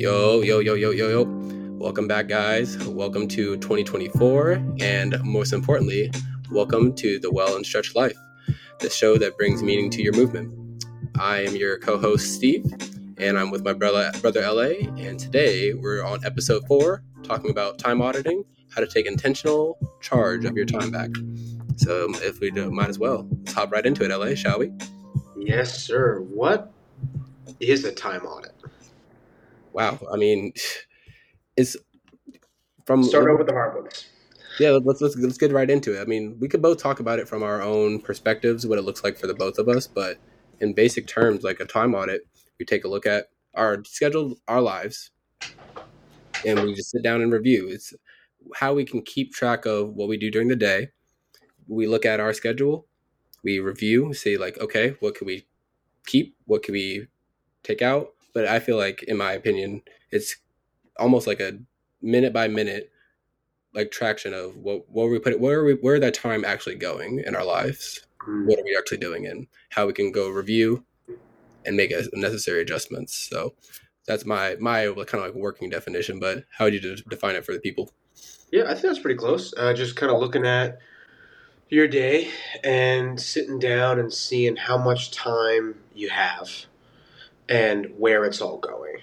Yo, 0.00 0.40
yo, 0.40 0.60
yo, 0.60 0.72
yo, 0.72 0.92
yo, 0.92 1.10
yo. 1.10 1.24
Welcome 1.76 2.08
back, 2.08 2.26
guys. 2.26 2.78
Welcome 2.88 3.28
to 3.28 3.58
2024. 3.58 4.52
And 4.80 5.22
most 5.22 5.52
importantly, 5.52 6.10
welcome 6.50 6.94
to 6.94 7.18
the 7.18 7.30
Well 7.30 7.54
and 7.54 7.66
Stretch 7.66 7.94
Life, 7.94 8.16
the 8.78 8.88
show 8.88 9.18
that 9.18 9.36
brings 9.36 9.62
meaning 9.62 9.90
to 9.90 10.02
your 10.02 10.14
movement. 10.14 10.86
I 11.18 11.40
am 11.40 11.54
your 11.54 11.78
co 11.78 11.98
host, 11.98 12.32
Steve, 12.32 12.64
and 13.18 13.38
I'm 13.38 13.50
with 13.50 13.62
my 13.62 13.74
brother, 13.74 14.10
brother 14.22 14.40
LA. 14.40 14.88
And 14.96 15.20
today 15.20 15.74
we're 15.74 16.02
on 16.02 16.24
episode 16.24 16.66
four, 16.66 17.02
talking 17.22 17.50
about 17.50 17.78
time 17.78 18.00
auditing, 18.00 18.42
how 18.74 18.80
to 18.80 18.86
take 18.86 19.04
intentional 19.04 19.76
charge 20.00 20.46
of 20.46 20.56
your 20.56 20.64
time 20.64 20.90
back. 20.90 21.10
So, 21.76 22.06
um, 22.06 22.14
if 22.22 22.40
we 22.40 22.50
do, 22.50 22.70
might 22.70 22.88
as 22.88 22.98
well, 22.98 23.28
let's 23.30 23.52
hop 23.52 23.70
right 23.70 23.84
into 23.84 24.02
it, 24.02 24.16
LA, 24.16 24.34
shall 24.34 24.60
we? 24.60 24.72
Yes, 25.36 25.78
sir. 25.84 26.20
What 26.20 26.72
is 27.60 27.84
a 27.84 27.92
time 27.92 28.22
audit? 28.22 28.59
Wow. 29.72 29.98
I 30.12 30.16
mean, 30.16 30.52
it's 31.56 31.76
from 32.86 33.04
Start 33.04 33.24
over 33.24 33.36
with 33.36 33.46
the 33.46 33.52
hard 33.52 33.74
ones. 33.82 34.06
yeah. 34.58 34.70
Let's 34.70 35.00
let's 35.00 35.16
let's 35.16 35.38
get 35.38 35.52
right 35.52 35.70
into 35.70 35.96
it. 35.98 36.02
I 36.02 36.04
mean, 36.06 36.36
we 36.40 36.48
could 36.48 36.62
both 36.62 36.78
talk 36.78 37.00
about 37.00 37.18
it 37.18 37.28
from 37.28 37.42
our 37.42 37.62
own 37.62 38.00
perspectives, 38.00 38.66
what 38.66 38.78
it 38.78 38.82
looks 38.82 39.04
like 39.04 39.16
for 39.18 39.26
the 39.26 39.34
both 39.34 39.58
of 39.58 39.68
us. 39.68 39.86
But 39.86 40.18
in 40.60 40.72
basic 40.74 41.06
terms, 41.06 41.44
like 41.44 41.60
a 41.60 41.64
time 41.64 41.94
audit, 41.94 42.22
we 42.58 42.64
take 42.66 42.84
a 42.84 42.88
look 42.88 43.06
at 43.06 43.26
our 43.54 43.82
schedule, 43.84 44.36
our 44.48 44.60
lives, 44.60 45.10
and 46.46 46.60
we 46.60 46.74
just 46.74 46.90
sit 46.90 47.02
down 47.02 47.22
and 47.22 47.32
review. 47.32 47.68
It's 47.68 47.94
how 48.54 48.74
we 48.74 48.84
can 48.84 49.02
keep 49.02 49.32
track 49.32 49.66
of 49.66 49.94
what 49.94 50.08
we 50.08 50.16
do 50.16 50.30
during 50.30 50.48
the 50.48 50.56
day. 50.56 50.88
We 51.68 51.86
look 51.86 52.04
at 52.04 52.20
our 52.20 52.32
schedule, 52.32 52.86
we 53.42 53.60
review, 53.60 54.12
see 54.14 54.36
like, 54.36 54.58
okay, 54.58 54.96
what 55.00 55.14
can 55.14 55.26
we 55.26 55.46
keep? 56.06 56.36
What 56.46 56.62
can 56.62 56.72
we 56.72 57.06
take 57.62 57.82
out? 57.82 58.10
But 58.32 58.46
I 58.46 58.60
feel 58.60 58.76
like, 58.76 59.02
in 59.04 59.16
my 59.16 59.32
opinion, 59.32 59.82
it's 60.10 60.36
almost 60.98 61.26
like 61.26 61.40
a 61.40 61.58
minute 62.02 62.32
by 62.32 62.48
minute 62.48 62.90
like 63.74 63.90
traction 63.90 64.34
of 64.34 64.56
what 64.56 64.88
what 64.90 65.08
we 65.08 65.18
put 65.18 65.32
it 65.32 65.40
where 65.40 65.60
are 65.60 65.64
we 65.64 65.74
where 65.74 66.00
that 66.00 66.14
time 66.14 66.44
actually 66.44 66.74
going 66.74 67.22
in 67.26 67.34
our 67.34 67.44
lives 67.44 68.00
Mm. 68.28 68.46
what 68.46 68.58
are 68.58 68.64
we 68.64 68.76
actually 68.76 68.98
doing 68.98 69.26
and 69.26 69.46
how 69.70 69.86
we 69.86 69.94
can 69.94 70.12
go 70.12 70.28
review 70.28 70.84
and 71.64 71.74
make 71.74 71.90
a- 71.90 72.08
necessary 72.12 72.60
adjustments 72.60 73.14
so 73.14 73.54
that's 74.06 74.26
my 74.26 74.56
my 74.60 74.86
kind 75.06 75.14
of 75.14 75.20
like 75.22 75.34
working 75.34 75.70
definition 75.70 76.18
but 76.20 76.44
how 76.50 76.66
would 76.66 76.74
you 76.74 76.80
de- 76.80 77.02
define 77.08 77.34
it 77.34 77.46
for 77.46 77.54
the 77.54 77.60
people 77.60 77.92
Yeah, 78.50 78.64
I 78.64 78.74
think 78.74 78.82
that's 78.82 78.98
pretty 78.98 79.16
close. 79.18 79.54
Uh, 79.56 79.72
just 79.72 79.96
kind 79.96 80.12
of 80.12 80.18
looking 80.18 80.44
at 80.44 80.78
your 81.70 81.86
day 81.88 82.28
and 82.64 83.18
sitting 83.20 83.58
down 83.58 83.98
and 83.98 84.12
seeing 84.12 84.56
how 84.56 84.76
much 84.76 85.12
time 85.12 85.76
you 85.94 86.10
have 86.10 86.66
and 87.50 87.86
where 87.98 88.24
it's 88.24 88.40
all 88.40 88.58
going. 88.58 88.96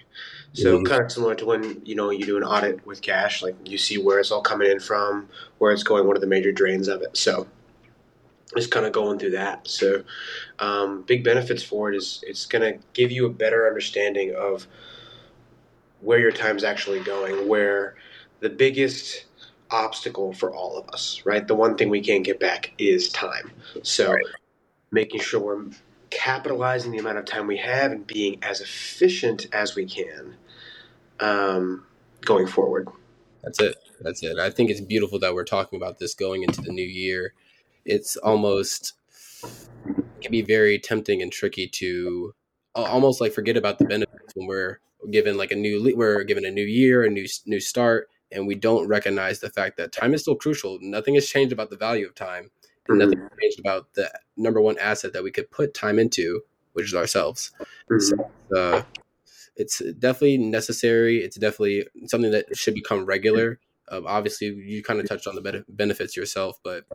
So 0.54 0.80
Mhm. 0.80 0.86
kind 0.86 1.04
of 1.04 1.12
similar 1.12 1.36
to 1.36 1.46
when 1.46 1.82
you 1.86 1.96
know 1.96 2.10
you 2.12 2.26
do 2.26 2.38
an 2.38 2.44
audit 2.44 2.86
with 2.88 3.02
cash, 3.02 3.44
like 3.44 3.56
you 3.66 3.78
see 3.78 3.98
where 4.00 4.20
it's 4.20 4.32
all 4.32 4.42
coming 4.42 4.72
in 4.72 4.80
from, 4.80 5.30
where 5.60 5.72
it's 5.74 5.84
going, 5.84 6.08
what 6.08 6.18
are 6.18 6.22
the 6.22 6.28
major 6.28 6.52
drains 6.52 6.88
of 6.88 7.02
it. 7.04 7.18
So 7.18 7.48
just 8.56 8.72
kind 8.72 8.86
of 8.86 8.94
going 8.94 9.20
through 9.20 9.32
that. 9.32 9.68
So 9.68 10.04
um, 10.60 11.04
big 11.04 11.24
benefits 11.24 11.64
for 11.64 11.92
it 11.92 11.98
is 11.98 12.24
it's 12.28 12.46
going 12.46 12.62
to 12.74 12.80
give 12.94 13.12
you 13.12 13.28
a 13.28 13.30
better 13.30 13.68
understanding 13.68 14.34
of 14.36 14.68
where 16.02 16.20
your 16.20 16.32
time's 16.32 16.64
actually 16.64 17.02
going, 17.02 17.48
where 17.48 17.96
the 18.40 18.50
biggest 18.50 19.26
obstacle 19.72 20.34
for 20.34 20.56
all 20.56 20.78
of 20.78 20.90
us, 20.90 21.22
right? 21.26 21.48
The 21.48 21.56
one 21.56 21.78
thing 21.78 21.90
we 21.90 22.02
can't 22.02 22.24
get 22.24 22.40
back 22.40 22.72
is 22.78 23.10
time. 23.10 23.52
So 23.84 24.12
Right. 24.14 24.26
making 24.92 25.22
sure 25.22 25.40
we're 25.42 25.66
capitalizing 26.10 26.92
the 26.92 26.98
amount 26.98 27.18
of 27.18 27.26
time 27.26 27.48
we 27.48 27.58
have 27.58 27.92
and 27.92 28.06
being 28.08 28.40
as 28.44 28.62
efficient 28.62 29.48
as 29.52 29.76
we 29.76 29.86
can 29.86 30.36
um, 31.20 31.86
going 32.22 32.48
forward. 32.48 32.88
that's 33.44 33.60
it. 33.60 33.76
That's 34.02 34.24
it. 34.24 34.38
I 34.38 34.50
think 34.50 34.70
it's 34.70 34.82
beautiful 34.82 35.20
that 35.20 35.34
we're 35.34 35.44
talking 35.44 35.78
about 35.78 35.98
this 35.98 36.14
going 36.14 36.44
into 36.44 36.62
the 36.62 36.72
new 36.72 36.86
year. 36.86 37.34
It's 37.86 38.16
almost 38.18 38.94
it 39.44 40.22
can 40.22 40.32
be 40.32 40.42
very 40.42 40.80
tempting 40.80 41.22
and 41.22 41.32
tricky 41.32 41.68
to 41.68 42.34
almost 42.76 43.22
like 43.22 43.34
forget 43.34 43.58
about 43.58 43.80
the 43.80 43.86
benefits 43.86 44.34
when 44.36 44.48
we're 44.48 44.80
given 45.10 45.38
like 45.38 45.52
a 45.52 45.56
new 45.56 45.94
we're 45.96 46.24
given 46.24 46.46
a 46.46 46.52
new 46.52 46.66
year 46.66 47.04
a 47.04 47.10
new 47.10 47.26
new 47.46 47.60
start 47.60 48.10
and 48.32 48.46
we 48.46 48.56
don't 48.56 48.88
recognize 48.88 49.40
the 49.40 49.50
fact 49.50 49.78
that 49.78 49.92
time 49.92 50.14
is 50.14 50.22
still 50.22 50.36
crucial. 50.36 50.78
Nothing 50.82 51.16
has 51.16 51.28
changed 51.28 51.54
about 51.54 51.70
the 51.70 51.78
value 51.78 52.06
of 52.06 52.14
time 52.14 52.52
and 52.90 53.00
nothing 53.00 53.20
changed 53.42 53.60
about 53.60 53.94
the 53.94 54.12
number 54.36 54.62
one 54.62 54.78
asset 54.80 55.14
that 55.14 55.24
we 55.24 55.32
could 55.32 55.50
put 55.52 55.74
time 55.74 56.00
into 56.00 56.42
which 56.74 56.86
is 56.86 56.96
ourselves 56.96 57.52
Mhm. 57.90 58.30
uh, 58.56 58.84
it's 59.56 59.80
definitely 59.80 60.38
necessary. 60.38 61.24
It's 61.24 61.36
definitely 61.36 61.88
something 62.06 62.32
that 62.32 62.56
should 62.56 62.76
become 62.76 63.06
regular. 63.06 63.60
Um, 63.90 64.06
obviously, 64.06 64.48
you 64.48 64.84
kind 64.84 65.00
of 65.00 65.08
touched 65.08 65.26
on 65.28 65.34
the 65.36 65.42
bene- 65.42 65.66
benefits 65.68 66.16
yourself, 66.16 66.60
but 66.64 66.86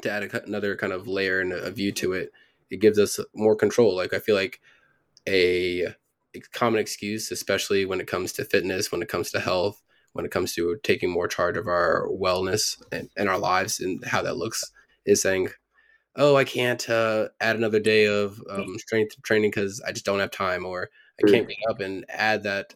to 0.00 0.10
add 0.10 0.22
a, 0.22 0.44
another 0.44 0.74
kind 0.76 0.92
of 0.92 1.06
layer 1.06 1.40
and 1.40 1.52
a 1.52 1.70
view 1.70 1.92
to 1.92 2.14
it, 2.14 2.32
it 2.70 2.80
gives 2.80 2.98
us 2.98 3.20
more 3.34 3.54
control. 3.54 3.94
Like 3.94 4.14
I 4.14 4.18
feel 4.18 4.34
like 4.34 4.60
a 5.28 5.88
common 6.52 6.80
excuse, 6.80 7.30
especially 7.30 7.84
when 7.84 8.00
it 8.00 8.06
comes 8.06 8.32
to 8.34 8.44
fitness, 8.44 8.90
when 8.90 9.02
it 9.02 9.08
comes 9.08 9.30
to 9.32 9.40
health, 9.40 9.82
when 10.14 10.24
it 10.24 10.30
comes 10.30 10.54
to 10.54 10.78
taking 10.82 11.10
more 11.10 11.28
charge 11.28 11.58
of 11.58 11.66
our 11.66 12.08
wellness 12.08 12.82
and, 12.90 13.10
and 13.16 13.28
our 13.28 13.38
lives 13.38 13.80
and 13.80 14.02
how 14.04 14.22
that 14.22 14.36
looks, 14.38 14.72
is 15.06 15.22
saying, 15.22 15.48
"Oh, 16.16 16.36
I 16.36 16.44
can't 16.44 16.88
uh, 16.88 17.28
add 17.40 17.56
another 17.56 17.80
day 17.80 18.06
of 18.06 18.40
um, 18.50 18.78
strength 18.78 19.20
training 19.22 19.50
because 19.50 19.80
I 19.86 19.92
just 19.92 20.04
don't 20.04 20.20
have 20.20 20.30
time," 20.30 20.64
or 20.64 20.90
I 21.22 21.30
can't 21.30 21.48
get 21.48 21.58
up 21.68 21.80
and 21.80 22.04
add 22.08 22.42
that 22.44 22.74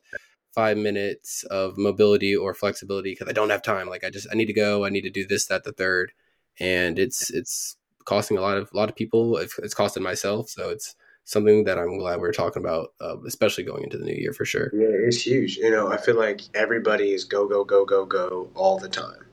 five 0.55 0.79
minutes 0.79 1.45
of 1.45 1.77
mobility 1.77 2.35
or 2.35 2.55
flexibility 2.55 3.13
because 3.13 3.29
I 3.29 3.33
don't 3.33 3.51
have 3.51 3.63
time. 3.63 3.89
Like 3.89 4.05
I 4.05 4.11
just 4.11 4.27
I 4.31 4.35
need 4.35 4.47
to 4.47 4.53
go. 4.53 4.85
I 4.85 4.89
need 4.89 5.03
to 5.03 5.11
do 5.11 5.27
this, 5.27 5.47
that, 5.47 5.65
the 5.65 5.73
third, 5.73 6.13
and 6.59 6.99
it's 6.99 7.31
it's 7.31 7.77
costing 8.05 8.39
a 8.39 8.41
lot 8.41 8.57
of 8.57 8.71
a 8.73 8.77
lot 8.77 8.89
of 8.89 8.97
people. 8.97 9.37
It's, 9.37 9.75
costing 9.75 10.03
myself, 10.03 10.49
so 10.49 10.71
it's 10.71 10.97
something 11.25 11.65
that 11.65 11.79
I'm 11.79 11.99
glad 11.99 12.21
we're 12.21 12.33
talking 12.33 12.63
about, 12.63 12.95
uh, 13.01 13.17
especially 13.27 13.65
going 13.65 13.83
into 13.83 13.99
the 13.99 14.05
new 14.05 14.15
year 14.15 14.33
for 14.33 14.45
sure. 14.45 14.71
Yeah, 14.73 14.87
it's 14.89 15.21
huge. 15.21 15.59
You 15.59 15.71
know, 15.71 15.89
I 15.89 15.97
feel 15.99 16.17
like 16.17 16.41
everybody 16.55 17.13
is 17.13 17.25
go, 17.25 17.47
go, 17.49 17.65
go, 17.65 17.85
go, 17.85 18.07
go 18.07 18.49
all 18.55 18.79
the 18.79 18.89
time. 18.89 19.27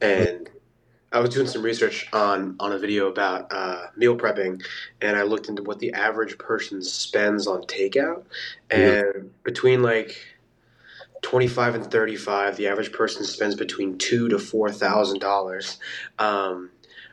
And 0.00 0.50
I 1.10 1.20
was 1.20 1.30
doing 1.30 1.46
some 1.46 1.62
research 1.62 2.06
on 2.12 2.56
on 2.60 2.72
a 2.72 2.78
video 2.78 3.08
about 3.08 3.50
uh, 3.50 3.86
meal 3.96 4.16
prepping, 4.16 4.62
and 5.00 5.16
I 5.16 5.22
looked 5.22 5.48
into 5.48 5.62
what 5.62 5.78
the 5.78 5.92
average 5.94 6.36
person 6.38 6.82
spends 6.82 7.46
on 7.46 7.62
takeout, 7.62 8.24
and 8.70 9.30
between 9.42 9.82
like 9.82 10.16
twenty 11.22 11.48
five 11.48 11.74
and 11.74 11.90
thirty 11.90 12.16
five, 12.16 12.56
the 12.56 12.68
average 12.68 12.92
person 12.92 13.24
spends 13.24 13.54
between 13.54 13.96
two 13.96 14.28
to 14.28 14.38
four 14.38 14.70
thousand 14.70 15.20
dollars 15.20 15.78
um, 16.18 16.70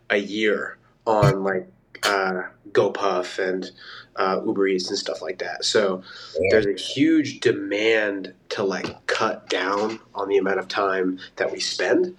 a 0.10 0.18
year 0.18 0.78
on 1.08 1.44
like 1.44 1.70
uh, 2.04 2.44
GoPuff 2.72 3.40
and 3.40 3.72
uh, 4.18 4.42
Uber 4.46 4.68
Eats 4.68 4.90
and 4.90 4.98
stuff 4.98 5.22
like 5.22 5.40
that. 5.40 5.64
So 5.64 6.04
there's 6.50 6.66
a 6.66 6.74
huge 6.74 7.40
demand 7.40 8.34
to 8.50 8.64
like 8.64 9.08
cut 9.08 9.50
down 9.50 10.00
on 10.14 10.28
the 10.28 10.38
amount 10.38 10.60
of 10.60 10.68
time 10.68 11.20
that 11.38 11.52
we 11.52 11.62
spend. 11.62 12.18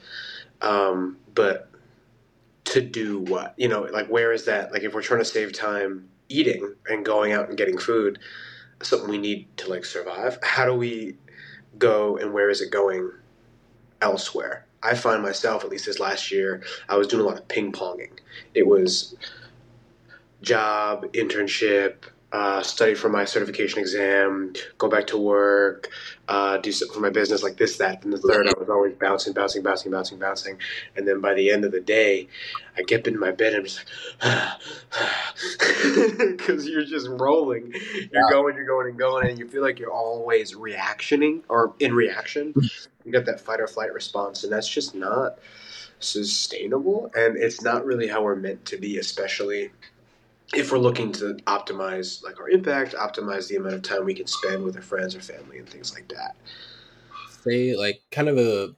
Um, 0.62 1.19
but 1.37 1.71
to 2.65 2.81
do 2.81 3.21
what 3.21 3.55
you 3.57 3.69
know 3.69 3.83
like 3.93 4.09
where 4.09 4.33
is 4.33 4.47
that 4.47 4.73
like 4.73 4.83
if 4.83 4.93
we're 4.93 5.03
trying 5.03 5.21
to 5.21 5.25
save 5.25 5.53
time 5.53 6.09
eating 6.29 6.75
and 6.89 7.05
going 7.05 7.33
out 7.33 7.49
and 7.49 7.57
getting 7.57 7.79
food 7.79 8.19
something 8.83 9.09
we 9.09 9.19
need 9.19 9.55
to 9.57 9.71
like 9.71 9.85
survive. 9.85 10.39
How 10.43 10.65
do 10.65 10.75
we 10.75 11.17
go 11.79 12.17
and 12.17 12.33
where 12.33 12.51
is 12.51 12.61
it 12.61 12.71
going 12.71 13.11
elsewhere? 14.01 14.67
I 14.83 14.95
find 14.95 15.23
myself 15.23 15.65
at 15.65 15.71
least 15.71 15.87
this 15.87 15.99
last 15.99 16.31
year 16.31 16.63
i 16.89 16.97
was 16.97 17.09
doing 17.09 17.25
a 17.25 17.27
lot 17.27 17.39
of 17.39 17.49
ping 17.49 17.73
ponging. 17.73 18.13
It 18.55 18.67
was 18.67 19.17
job 20.43 21.07
internship 21.13 22.05
uh, 22.32 22.62
study 22.62 22.94
for 22.94 23.09
my 23.09 23.25
certification 23.25 23.78
exam, 23.78 24.53
go 24.78 24.88
back 24.88 25.06
to 25.09 25.16
work, 25.19 25.88
uh, 26.28 26.58
do 26.58 26.73
something 26.73 26.94
for 26.94 27.00
my 27.00 27.11
business, 27.11 27.43
like 27.43 27.56
this, 27.56 27.78
that, 27.78 28.05
and 28.05 28.12
the 28.12 28.19
third. 28.19 28.46
I 28.49 28.52
was 28.58 28.69
always 28.69 28.94
bouncing, 28.94 29.32
bouncing, 29.32 29.62
bouncing, 29.62 29.90
bouncing, 29.93 30.19
bouncing. 30.19 30.58
And 30.96 31.06
then 31.06 31.20
by 31.20 31.34
the 31.34 31.50
end 31.50 31.64
of 31.64 31.73
the 31.73 31.81
day, 31.81 32.28
I 32.76 32.82
get 32.82 33.06
into 33.06 33.19
my 33.20 33.31
bed 33.31 33.55
and 33.55 33.61
I'm 33.61 33.64
just 33.64 33.84
like, 34.23 34.61
because 36.37 36.69
you're 36.69 36.84
just 36.84 37.08
rolling. 37.08 37.73
You're 37.73 38.08
Yeah. 38.12 38.20
going, 38.31 38.56
you're 38.56 38.67
going, 38.67 38.88
and 38.88 38.99
going, 38.99 39.29
and 39.29 39.38
you 39.38 39.49
feel 39.49 39.62
like 39.62 39.79
you're 39.79 39.93
always 39.93 40.55
reactioning 40.55 41.43
or 41.49 41.75
in 41.79 41.94
reaction. 41.94 42.55
You 43.05 43.12
got 43.12 43.25
that 43.26 43.40
fight 43.40 43.61
or 43.61 43.67
flight 43.67 43.93
response, 43.93 44.43
and 44.44 44.52
that's 44.52 44.69
just 44.69 44.94
not 44.94 45.38
sustainable. 46.00 47.11
And 47.14 47.37
it's 47.37 47.62
not 47.62 47.84
really 47.87 48.08
how 48.08 48.22
we're 48.22 48.37
meant 48.37 48.64
to 48.67 48.76
be, 48.76 48.99
especially 48.99 49.70
if 50.54 50.70
we're 50.70 50.78
looking 50.78 51.12
to 51.12 51.34
optimize 51.46 52.22
like 52.22 52.40
our 52.40 52.48
impact, 52.48 52.94
optimize 52.94 53.48
the 53.48 53.56
amount 53.56 53.75
of 53.75 53.82
time 53.82 54.04
we 54.04 54.14
can 54.14 54.26
spend 54.26 54.62
with 54.62 54.76
our 54.76 54.82
friends 54.82 55.14
or 55.14 55.20
family 55.20 55.58
and 55.58 55.69
things 55.69 55.94
like 55.94 56.08
that. 56.08 56.37
Say 57.43 57.76
like 57.76 58.00
kind 58.10 58.28
of 58.28 58.38
a 58.38 58.75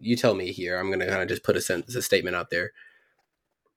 you 0.00 0.16
tell 0.16 0.34
me 0.34 0.50
here. 0.50 0.78
I'm 0.78 0.90
gonna 0.90 1.06
kind 1.06 1.22
of 1.22 1.28
just 1.28 1.44
put 1.44 1.56
a 1.56 1.60
sentence, 1.60 1.94
a 1.94 2.02
statement 2.02 2.36
out 2.36 2.50
there. 2.50 2.72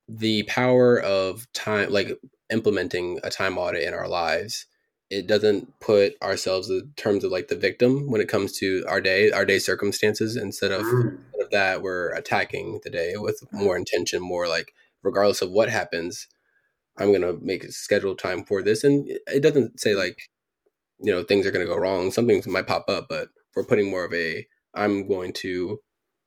The 0.08 0.42
power 0.44 1.00
of 1.00 1.50
time, 1.52 1.90
like 1.90 2.18
implementing 2.50 3.20
a 3.22 3.30
time 3.30 3.58
audit 3.58 3.84
in 3.84 3.94
our 3.94 4.08
lives, 4.08 4.66
it 5.10 5.26
doesn't 5.26 5.78
put 5.80 6.20
ourselves 6.22 6.68
in 6.70 6.92
terms 6.96 7.24
of 7.24 7.30
like 7.30 7.48
the 7.48 7.56
victim 7.56 8.10
when 8.10 8.20
it 8.20 8.28
comes 8.28 8.52
to 8.58 8.84
our 8.88 9.00
day, 9.00 9.30
our 9.30 9.44
day 9.44 9.58
circumstances. 9.58 10.36
Instead 10.36 10.72
of, 10.72 10.82
mm. 10.82 11.18
instead 11.18 11.42
of 11.42 11.50
that, 11.50 11.82
we're 11.82 12.12
attacking 12.14 12.80
the 12.82 12.90
day 12.90 13.14
with 13.16 13.42
more 13.52 13.76
intention, 13.76 14.22
more 14.22 14.48
like 14.48 14.74
regardless 15.02 15.42
of 15.42 15.50
what 15.50 15.68
happens, 15.68 16.26
I'm 16.98 17.12
gonna 17.12 17.34
make 17.40 17.64
a 17.64 17.72
scheduled 17.72 18.18
time 18.18 18.44
for 18.44 18.62
this. 18.62 18.84
And 18.84 19.08
it 19.26 19.42
doesn't 19.42 19.80
say 19.80 19.94
like, 19.94 20.18
you 21.00 21.12
know, 21.12 21.22
things 21.22 21.46
are 21.46 21.50
gonna 21.50 21.64
go 21.66 21.76
wrong. 21.76 22.10
Some 22.10 22.26
things 22.26 22.46
might 22.46 22.66
pop 22.66 22.88
up, 22.88 23.06
but 23.08 23.28
we're 23.54 23.64
putting 23.64 23.90
more 23.90 24.04
of 24.04 24.12
a 24.14 24.46
I'm 24.74 25.06
going 25.06 25.32
to, 25.34 25.48
you 25.48 25.80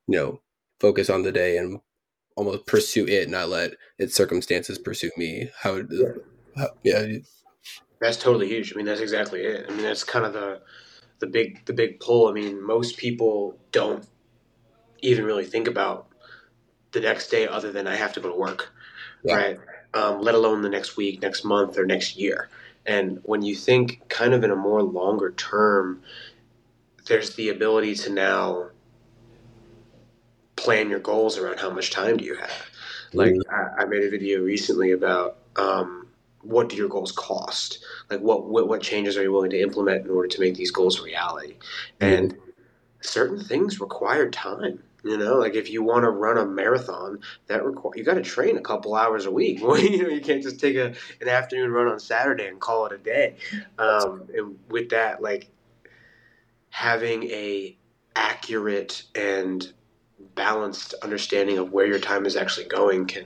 know, 0.08 0.42
focus 0.80 1.10
on 1.10 1.24
the 1.24 1.32
day 1.32 1.58
and 1.58 1.80
almost 2.36 2.66
pursue 2.66 3.06
it, 3.08 3.30
not 3.30 3.50
let 3.50 3.72
its 3.98 4.16
circumstances 4.16 4.78
pursue 4.78 5.12
me. 5.18 5.50
How, 5.60 5.82
yeah. 5.90 6.08
how 6.56 6.70
yeah. 6.84 7.06
That's 8.00 8.18
totally 8.18 8.48
huge. 8.48 8.74
I 8.74 8.78
mean, 8.78 8.86
that's 8.86 9.02
exactly 9.02 9.42
it. 9.42 9.66
I 9.68 9.74
mean, 9.74 9.84
that's 9.84 10.04
kind 10.04 10.26
of 10.26 10.34
the 10.34 10.62
the 11.20 11.28
big 11.28 11.66
the 11.66 11.74
big 11.74 12.00
pull. 12.00 12.28
I 12.28 12.32
mean, 12.32 12.66
most 12.66 12.98
people 12.98 13.58
don't 13.72 14.08
even 15.02 15.26
really 15.26 15.46
think 15.46 15.68
about 15.68 16.08
the 16.92 17.00
next 17.02 17.30
day 17.30 17.48
other 17.48 17.72
than 17.72 17.88
I 17.88 17.96
have 17.96 18.14
to 18.14 18.20
go 18.20 18.30
to 18.30 18.36
work, 18.36 18.72
yeah. 19.24 19.36
right? 19.36 19.60
Um, 19.94 20.22
let 20.22 20.36
alone 20.36 20.62
the 20.62 20.70
next 20.70 20.98
week, 20.98 21.22
next 21.22 21.44
month, 21.44 21.78
or 21.78 21.86
next 21.86 22.18
year. 22.18 22.50
And 22.86 23.20
when 23.24 23.42
you 23.42 23.56
think 23.56 24.08
kind 24.10 24.34
of 24.34 24.44
in 24.44 24.52
a 24.52 24.56
more 24.56 24.82
longer 24.84 25.32
term, 25.32 26.02
there's 27.08 27.36
the 27.36 27.50
ability 27.50 27.96
to 27.96 28.12
now 28.12 28.70
plan 30.56 30.90
your 30.90 31.00
goals 31.00 31.38
around 31.38 31.60
how 31.60 31.70
much 31.70 31.92
time 31.92 32.18
do 32.18 32.26
you 32.26 32.36
have. 32.36 32.70
Like. 33.14 33.34
I, 33.50 33.84
I, 33.84 33.86
made 33.86 34.04
a 34.04 34.10
video 34.10 34.42
recently 34.42 34.92
about 34.92 35.38
um, 35.56 36.08
what 36.42 36.70
do 36.70 36.76
your 36.76 36.90
goals 36.90 37.12
cost? 37.12 37.80
Like 38.10 38.20
what, 38.20 38.46
what, 38.48 38.68
what 38.68 38.82
changes 38.82 39.18
are 39.18 39.24
you 39.24 39.32
willing 39.32 39.52
to 39.52 39.62
implement 39.62 40.06
in 40.06 40.12
order 40.12 40.28
to 40.28 40.40
make 40.40 40.56
these 40.56 40.72
goals 40.72 41.00
a 41.00 41.04
reality? 41.04 41.56
And 42.00 42.38
certain 43.02 43.40
things 43.40 43.80
require 43.80 44.30
time. 44.30 44.84
You 45.08 45.18
know, 45.18 45.36
like 45.36 45.56
if 45.56 45.70
you 45.70 45.84
want 45.84 46.04
to 46.04 46.10
run 46.10 46.38
a 46.38 46.46
marathon, 46.46 47.20
that 47.48 47.64
require 47.64 47.94
you 47.96 48.04
got 48.04 48.16
to 48.16 48.22
train 48.22 48.58
a 48.58 48.62
couple 48.62 48.94
hours 48.94 49.26
a 49.26 49.32
week. 49.32 49.60
you 49.62 50.04
know, 50.04 50.10
you 50.10 50.22
can't 50.22 50.44
just 50.44 50.60
take 50.60 50.76
a 50.76 50.94
an 51.22 51.30
afternoon 51.30 51.72
run 51.72 51.88
on 51.88 52.00
Saturday 52.00 52.48
and 52.48 52.60
call 52.60 52.86
it 52.88 52.92
a 52.92 52.98
day. 52.98 53.38
Um, 53.78 54.28
and 54.34 54.60
with 54.70 54.90
that, 54.90 55.22
like 55.22 55.50
having 56.70 57.24
a 57.24 57.78
accurate 58.16 59.04
and 59.16 59.72
balanced 60.36 60.94
understanding 61.02 61.58
of 61.58 61.72
where 61.72 61.86
your 61.86 62.00
time 62.00 62.26
is 62.26 62.36
actually 62.36 62.68
going 62.68 63.06
can 63.06 63.26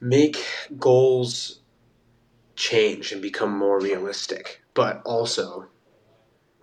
make 0.00 0.44
goals 0.78 1.60
change 2.56 3.12
and 3.12 3.20
become 3.20 3.56
more 3.56 3.80
realistic, 3.80 4.62
but 4.74 5.02
also 5.04 5.66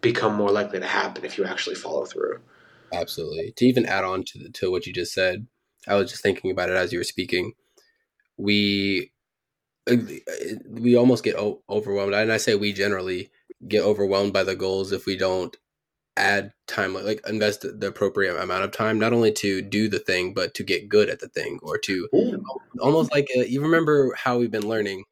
become 0.01 0.36
more 0.36 0.51
likely 0.51 0.80
to 0.80 0.88
happen 0.88 1.25
if 1.25 1.38
you 1.38 1.46
actually 1.46 1.75
follow 1.75 2.06
through. 2.06 2.40
Absolutely. 2.94 3.53
To 3.57 3.65
even 3.65 3.86
add 3.86 4.03
on 4.03 4.24
to 4.25 4.39
the, 4.39 4.50
to 4.50 4.71
what 4.71 4.86
you 4.86 4.94
just 4.94 5.13
said, 5.13 5.47
I 5.88 5.95
was 5.95 6.09
just 6.12 6.24
thinking 6.24 6.51
about 6.51 6.69
it 6.69 6.75
as 6.75 6.91
you 6.91 7.00
were 7.00 7.03
speaking. 7.03 7.53
We 8.38 9.12
uh, 9.89 9.97
we 10.69 10.95
almost 10.95 11.24
get 11.24 11.36
overwhelmed, 11.36 12.13
and 12.13 12.31
I 12.31 12.38
say 12.38 12.56
we 12.56 12.74
generally 12.74 13.31
get 13.68 13.83
overwhelmed 13.83 14.33
by 14.33 14.44
the 14.44 14.56
goals 14.56 14.91
if 14.91 15.06
we 15.06 15.18
don't 15.18 15.56
add 16.19 16.51
time 16.68 16.94
like 16.94 17.21
invest 17.27 17.62
the 17.62 17.88
appropriate 17.88 18.36
amount 18.36 18.63
of 18.63 18.71
time 18.71 19.00
not 19.00 19.13
only 19.13 19.31
to 19.31 19.62
do 19.62 19.88
the 19.88 20.00
thing 20.00 20.33
but 20.33 20.53
to 20.53 20.63
get 20.63 20.89
good 20.89 21.09
at 21.09 21.19
the 21.19 21.30
thing 21.30 21.57
or 21.63 21.77
to 21.77 22.09
Ooh. 22.13 22.44
almost 22.81 23.09
like 23.12 23.27
a, 23.38 23.39
uh, 23.39 23.44
you 23.44 23.62
remember 23.62 24.13
how 24.15 24.38
we've 24.38 24.51
been 24.51 24.68
learning 24.68 25.06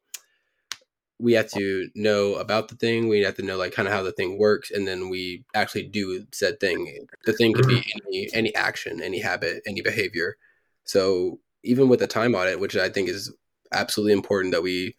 we 1.18 1.32
have 1.32 1.50
to 1.50 1.88
know 1.94 2.34
about 2.34 2.68
the 2.68 2.76
thing 2.76 3.08
we 3.08 3.20
have 3.22 3.34
to 3.34 3.42
know 3.42 3.56
like 3.56 3.72
kind 3.72 3.88
of 3.88 3.94
how 3.94 4.02
the 4.02 4.12
thing 4.12 4.38
works 4.38 4.70
and 4.70 4.86
then 4.86 5.08
we 5.08 5.44
actually 5.54 5.82
do 5.82 6.24
said 6.32 6.60
thing 6.60 7.06
the 7.24 7.32
thing 7.32 7.52
could 7.52 7.66
be 7.66 7.76
mm-hmm. 7.76 8.06
any 8.06 8.28
any 8.32 8.54
action 8.54 9.02
any 9.02 9.20
habit 9.20 9.62
any 9.66 9.80
behavior 9.80 10.36
so 10.84 11.38
even 11.62 11.88
with 11.88 12.00
the 12.00 12.06
time 12.06 12.34
audit 12.34 12.60
which 12.60 12.76
i 12.76 12.88
think 12.88 13.08
is 13.08 13.32
absolutely 13.72 14.12
important 14.12 14.52
that 14.52 14.62
we 14.62 14.94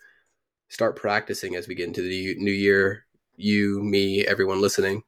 start 0.67 0.95
practicing 0.95 1.55
as 1.55 1.67
we 1.67 1.75
get 1.75 1.87
into 1.87 2.01
the 2.01 2.35
new 2.37 2.51
year 2.51 3.05
you 3.35 3.81
me 3.81 4.25
everyone 4.25 4.61
listening 4.61 5.03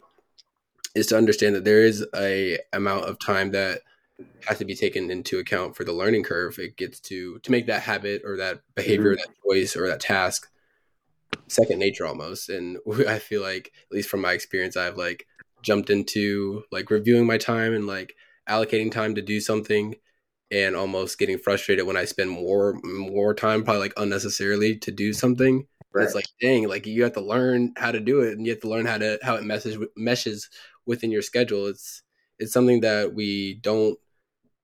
is 0.96 1.08
to 1.08 1.18
understand 1.18 1.56
that 1.56 1.66
there 1.66 1.84
is 1.84 2.06
a 2.16 2.58
amount 2.74 3.06
of 3.06 3.20
time 3.20 3.52
that 3.52 3.82
has 4.46 4.58
to 4.58 4.66
be 4.66 4.76
taken 4.76 5.10
into 5.10 5.40
account 5.40 5.76
for 5.76 5.84
the 5.84 5.94
learning 5.94 6.24
curve. 6.24 6.60
It 6.60 6.76
gets 6.76 7.00
to 7.02 7.40
to 7.40 7.52
make 7.52 7.68
that 7.68 7.84
habit 7.84 8.24
or 8.26 8.38
that 8.38 8.62
behavior, 8.76 9.16
mm-hmm. 9.16 9.32
that 9.32 9.36
choice 9.46 9.76
or 9.76 9.88
that 9.88 10.00
task 10.00 10.51
second 11.48 11.80
nature 11.80 12.06
almost. 12.06 12.50
And 12.50 12.78
I 13.08 13.20
feel 13.20 13.42
like, 13.42 13.72
at 13.90 13.96
least 13.96 14.10
from 14.10 14.22
my 14.22 14.34
experience, 14.34 14.78
I've 14.78 14.98
like 14.98 15.28
jumped 15.62 15.90
into 15.90 16.64
like 16.72 16.90
reviewing 16.90 17.26
my 17.26 17.38
time 17.38 17.74
and 17.74 17.86
like 17.88 18.16
allocating 18.50 18.92
time 18.92 19.16
to 19.16 19.22
do 19.22 19.40
something 19.40 19.96
and 20.50 20.76
almost 20.76 21.18
getting 21.18 21.38
frustrated 21.38 21.86
when 21.86 21.96
I 21.98 22.06
spend 22.06 22.30
more 22.30 22.80
more 22.84 23.34
time 23.34 23.64
probably 23.64 23.82
like 23.82 23.94
unnecessarily 23.98 24.78
to 24.78 24.92
do 24.92 25.14
something. 25.14 25.68
Right. 25.94 26.04
It's 26.04 26.16
like 26.16 26.26
dang, 26.42 26.68
like 26.68 26.86
you 26.86 27.04
have 27.04 27.14
to 27.14 27.22
learn 27.22 27.74
how 27.78 27.92
to 27.92 28.00
do 28.00 28.22
it 28.22 28.34
and 28.34 28.46
you 28.46 28.52
have 28.52 28.62
to 28.62 28.70
learn 28.70 28.86
how 28.86 28.98
to 28.98 29.20
how 29.24 29.36
it 29.36 29.44
meshes 29.44 29.78
meshes 29.96 30.50
within 30.86 31.12
your 31.12 31.22
schedule. 31.22 31.68
It's 31.68 32.04
it's 32.40 32.54
something 32.54 32.82
that 32.82 33.14
we 33.14 33.56
don't 33.56 33.98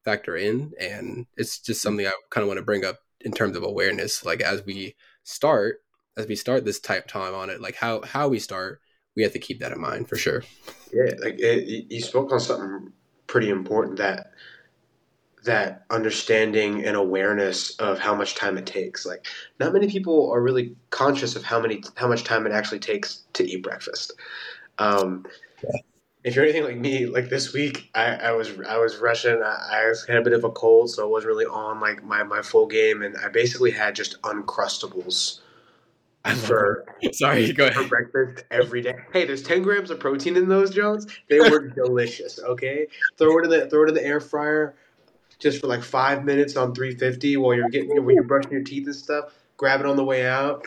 factor 0.04 0.36
in, 0.36 0.74
and 0.80 1.26
it's 1.38 1.60
just 1.60 1.80
mm. 1.80 1.84
something 1.84 2.08
I 2.08 2.12
kind 2.32 2.44
of 2.44 2.48
want 2.48 2.60
to 2.60 2.66
bring 2.66 2.86
up 2.86 2.98
in 3.22 3.32
terms 3.32 3.56
of 3.56 3.64
awareness. 3.64 4.26
Like 4.26 4.42
as 4.42 4.66
we 4.66 4.96
start, 5.24 5.80
as 6.18 6.28
we 6.28 6.36
start 6.36 6.66
this 6.66 6.80
type 6.80 7.08
time 7.08 7.34
audit, 7.34 7.62
like 7.62 7.76
how 7.76 8.02
how 8.02 8.28
we 8.28 8.40
start, 8.40 8.82
we 9.16 9.24
have 9.24 9.34
to 9.34 9.40
keep 9.40 9.60
that 9.60 9.72
in 9.72 9.80
mind 9.80 10.10
for 10.10 10.16
sure. 10.16 10.44
Yeah, 10.92 11.14
like 11.22 11.40
it, 11.40 11.86
you 11.90 12.02
spoke 12.02 12.32
on 12.32 12.40
something 12.40 12.92
pretty 13.28 13.50
important 13.50 13.98
that 13.98 14.32
that 15.46 15.86
understanding 15.90 16.84
and 16.84 16.98
awareness 16.98 17.76
of 17.78 18.00
how 18.00 18.16
much 18.16 18.36
time 18.36 18.58
it 18.58 18.66
takes. 18.66 19.06
Like 19.06 19.26
not 19.60 19.72
many 19.72 19.88
people 19.88 20.32
are 20.32 20.42
really 20.42 20.76
conscious 20.90 21.36
of 21.36 21.44
how 21.44 21.62
many 21.62 21.84
how 21.96 22.08
much 22.08 22.24
time 22.24 22.46
it 22.46 22.52
actually 22.52 22.80
takes 22.80 23.24
to 23.34 23.48
eat 23.50 23.64
breakfast. 23.64 24.14
Um, 24.80 25.26
yeah 25.64 25.80
if 26.24 26.36
you're 26.36 26.44
anything 26.44 26.66
like 26.66 26.78
me, 26.78 27.06
like 27.06 27.30
this 27.30 27.54
week, 27.54 27.90
I, 27.96 28.16
I 28.16 28.32
was 28.34 28.52
I 28.68 28.78
was 28.78 28.98
rushing. 28.98 29.42
I, 29.42 29.48
I, 29.48 29.94
had 30.10 30.18
a 30.18 30.22
bit 30.22 30.34
of 30.34 30.44
a 30.44 30.50
cold, 30.50 30.90
so 30.90 31.04
I 31.04 31.10
wasn't 31.10 31.30
really 31.30 31.46
on 31.46 31.80
like 31.80 32.04
my, 32.04 32.22
my 32.24 32.42
full 32.42 32.68
game, 32.68 33.02
and 33.02 33.16
I 33.24 33.30
basically 33.30 33.72
had 33.72 33.96
just 33.96 34.22
uncrustables 34.24 35.40
for 36.36 36.86
sorry, 37.14 37.52
go 37.54 37.68
ahead. 37.68 37.84
for 37.84 37.88
breakfast 37.88 38.46
every 38.52 38.82
day. 38.82 38.96
Hey, 39.14 39.26
there's 39.26 39.44
10 39.44 39.62
grams 39.62 39.90
of 39.92 40.00
protein 40.00 40.36
in 40.36 40.48
those, 40.48 40.72
Jones. 40.72 41.08
They 41.30 41.40
were 41.40 41.68
delicious. 41.76 42.40
Okay, 42.40 42.88
throw 43.18 43.38
it 43.40 43.46
in 43.46 43.50
the 43.50 43.70
throw 43.70 43.84
it 43.84 43.90
in 43.90 43.96
the 43.96 44.06
air 44.06 44.20
fryer, 44.20 44.76
just 45.40 45.62
for 45.62 45.68
like 45.68 45.84
five 45.84 46.26
minutes 46.26 46.56
on 46.56 46.74
350 46.74 47.38
while 47.38 47.54
you're 47.54 47.70
getting 47.70 48.04
when 48.04 48.16
you're 48.16 48.24
brushing 48.24 48.52
your 48.52 48.64
teeth 48.64 48.86
and 48.86 48.96
stuff. 48.96 49.34
Grab 49.58 49.80
it 49.80 49.86
on 49.86 49.96
the 49.96 50.04
way 50.04 50.26
out. 50.26 50.66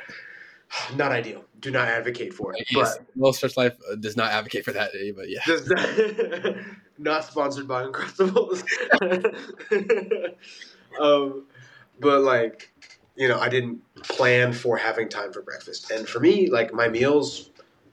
Not 0.96 1.12
ideal 1.12 1.44
do 1.60 1.70
not 1.70 1.88
advocate 1.88 2.32
for 2.34 2.54
it. 2.54 2.66
Yes, 2.70 2.96
but 2.96 3.06
Well 3.16 3.32
Stretch 3.32 3.56
Life 3.56 3.76
uh, 3.90 3.96
does 3.96 4.16
not 4.16 4.32
advocate 4.32 4.64
for 4.64 4.72
that, 4.72 4.90
but 5.14 5.28
yeah. 5.28 5.40
Not, 5.46 6.56
not, 6.98 7.24
sponsored 7.24 7.68
by 7.68 7.84
Uncrustables. 7.84 8.64
um, 11.00 11.46
but 12.00 12.22
like, 12.22 12.69
you 13.20 13.28
know, 13.28 13.38
I 13.38 13.50
didn't 13.50 13.82
plan 14.02 14.54
for 14.54 14.78
having 14.78 15.10
time 15.10 15.30
for 15.30 15.42
breakfast, 15.42 15.90
and 15.90 16.08
for 16.08 16.20
me, 16.20 16.48
like 16.48 16.72
my 16.72 16.88
meals, 16.88 17.50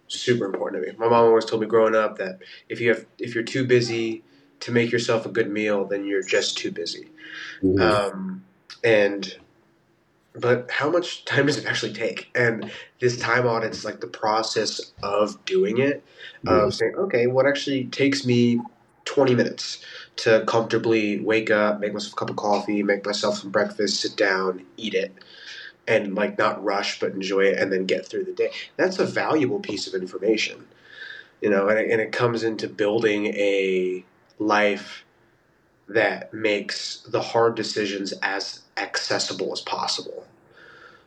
super 0.07 0.45
important 0.45 0.81
to 0.81 0.89
me. 0.89 0.97
My 0.97 1.09
mom 1.09 1.25
always 1.25 1.43
told 1.43 1.61
me 1.61 1.67
growing 1.67 1.95
up 1.95 2.17
that 2.17 2.39
if 2.69 2.79
you 2.79 2.87
have 2.87 3.05
if 3.19 3.35
you're 3.35 3.43
too 3.43 3.67
busy 3.67 4.23
to 4.61 4.71
make 4.71 4.89
yourself 4.89 5.25
a 5.25 5.29
good 5.29 5.51
meal, 5.51 5.83
then 5.83 6.05
you're 6.05 6.23
just 6.23 6.57
too 6.57 6.71
busy. 6.71 7.09
Mm-hmm. 7.61 7.81
Um, 7.81 8.45
and 8.85 9.37
but 10.33 10.71
how 10.71 10.89
much 10.89 11.25
time 11.25 11.47
does 11.47 11.57
it 11.57 11.65
actually 11.65 11.91
take? 11.91 12.29
And 12.33 12.71
this 13.01 13.19
time 13.19 13.45
audit's 13.45 13.83
like 13.83 13.99
the 13.99 14.07
process 14.07 14.93
of 15.03 15.43
doing 15.43 15.77
it, 15.79 16.05
of 16.45 16.73
saying, 16.73 16.95
okay, 16.95 17.27
what 17.27 17.45
actually 17.45 17.85
takes 17.85 18.25
me 18.25 18.61
20 19.07 19.35
minutes 19.35 19.79
to 20.17 20.43
comfortably 20.47 21.19
wake 21.19 21.49
up, 21.49 21.79
make 21.79 21.93
myself 21.93 22.13
a 22.13 22.15
cup 22.15 22.29
of 22.29 22.35
coffee, 22.35 22.83
make 22.83 23.05
myself 23.05 23.37
some 23.37 23.49
breakfast, 23.49 24.01
sit 24.01 24.15
down, 24.17 24.65
eat 24.75 24.93
it, 24.93 25.13
and 25.87 26.13
like 26.13 26.37
not 26.37 26.63
rush 26.63 26.99
but 26.99 27.13
enjoy 27.13 27.41
it 27.41 27.57
and 27.57 27.71
then 27.71 27.85
get 27.85 28.05
through 28.05 28.25
the 28.25 28.33
day. 28.33 28.51
That's 28.75 28.99
a 28.99 29.05
valuable 29.05 29.59
piece 29.59 29.87
of 29.87 29.93
information, 29.93 30.67
you 31.41 31.49
know, 31.49 31.69
and 31.69 31.79
it, 31.79 31.89
and 31.89 32.01
it 32.01 32.11
comes 32.11 32.43
into 32.43 32.67
building 32.67 33.27
a 33.27 34.03
life 34.39 35.05
that 35.87 36.33
makes 36.33 37.01
the 37.07 37.21
hard 37.21 37.55
decisions 37.55 38.13
as 38.21 38.61
accessible 38.75 39.53
as 39.53 39.61
possible. 39.61 40.27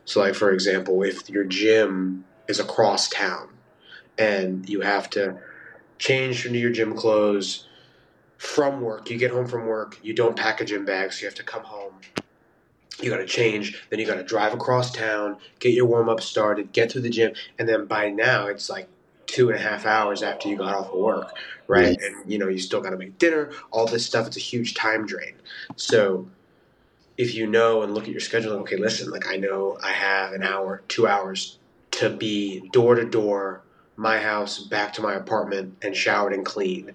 So, 0.05 0.21
like 0.21 0.33
for 0.33 0.51
example, 0.51 1.03
if 1.03 1.29
your 1.29 1.43
gym 1.43 2.25
is 2.47 2.59
across 2.59 3.07
town 3.09 3.49
and 4.17 4.67
you 4.67 4.81
have 4.81 5.09
to 5.11 5.37
change 5.99 6.47
into 6.47 6.57
your 6.57 6.71
gym 6.71 6.95
clothes 6.95 7.67
from 8.41 8.81
work, 8.81 9.11
you 9.11 9.19
get 9.19 9.29
home 9.29 9.45
from 9.45 9.67
work, 9.67 9.99
you 10.01 10.15
don't 10.15 10.35
pack 10.35 10.59
a 10.61 10.65
gym 10.65 10.83
bag, 10.83 11.13
so 11.13 11.21
you 11.21 11.27
have 11.27 11.35
to 11.35 11.43
come 11.43 11.63
home, 11.63 11.93
you 12.99 13.07
got 13.07 13.17
to 13.17 13.25
change, 13.27 13.85
then 13.91 13.99
you 13.99 14.05
got 14.07 14.15
to 14.15 14.23
drive 14.23 14.51
across 14.51 14.91
town, 14.91 15.37
get 15.59 15.75
your 15.75 15.85
warm 15.85 16.09
up 16.09 16.19
started, 16.21 16.71
get 16.71 16.89
to 16.89 16.99
the 16.99 17.09
gym, 17.09 17.33
and 17.59 17.69
then 17.69 17.85
by 17.85 18.09
now 18.09 18.47
it's 18.47 18.67
like 18.67 18.87
two 19.27 19.51
and 19.51 19.59
a 19.59 19.61
half 19.61 19.85
hours 19.85 20.23
after 20.23 20.49
you 20.49 20.57
got 20.57 20.73
off 20.73 20.87
of 20.87 20.97
work, 20.97 21.37
right? 21.67 21.95
Yes. 22.01 22.03
And 22.03 22.31
you 22.31 22.39
know 22.39 22.47
you 22.47 22.57
still 22.57 22.81
got 22.81 22.89
to 22.89 22.97
make 22.97 23.19
dinner, 23.19 23.51
all 23.69 23.85
this 23.85 24.07
stuff. 24.07 24.25
It's 24.25 24.37
a 24.37 24.39
huge 24.39 24.73
time 24.73 25.05
drain. 25.05 25.35
So 25.75 26.27
if 27.19 27.35
you 27.35 27.45
know 27.45 27.83
and 27.83 27.93
look 27.93 28.05
at 28.05 28.09
your 28.09 28.21
schedule, 28.21 28.53
okay, 28.53 28.75
listen, 28.75 29.11
like 29.11 29.27
I 29.27 29.35
know 29.35 29.77
I 29.83 29.91
have 29.91 30.33
an 30.33 30.41
hour, 30.41 30.81
two 30.87 31.05
hours 31.07 31.59
to 31.91 32.09
be 32.09 32.67
door 32.71 32.95
to 32.95 33.05
door, 33.05 33.61
my 33.95 34.19
house 34.19 34.59
back 34.59 34.93
to 34.93 35.01
my 35.01 35.13
apartment, 35.13 35.77
and 35.81 35.95
showered 35.95 36.33
and 36.33 36.45
clean 36.45 36.91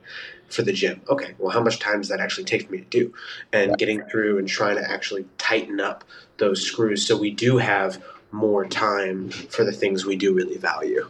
for 0.48 0.62
the 0.62 0.72
gym. 0.72 1.00
Okay, 1.08 1.34
well, 1.38 1.50
how 1.50 1.60
much 1.60 1.78
time 1.78 2.00
does 2.00 2.08
that 2.08 2.20
actually 2.20 2.44
take 2.44 2.66
for 2.66 2.72
me 2.72 2.78
to 2.78 2.84
do? 2.84 3.14
And 3.52 3.76
getting 3.78 4.02
through 4.04 4.38
and 4.38 4.48
trying 4.48 4.76
to 4.76 4.90
actually 4.90 5.26
tighten 5.38 5.80
up 5.80 6.04
those 6.38 6.62
screws 6.62 7.06
so 7.06 7.16
we 7.16 7.30
do 7.30 7.58
have 7.58 8.02
more 8.32 8.66
time 8.66 9.30
for 9.30 9.64
the 9.64 9.72
things 9.72 10.04
we 10.04 10.16
do 10.16 10.34
really 10.34 10.58
value. 10.58 11.08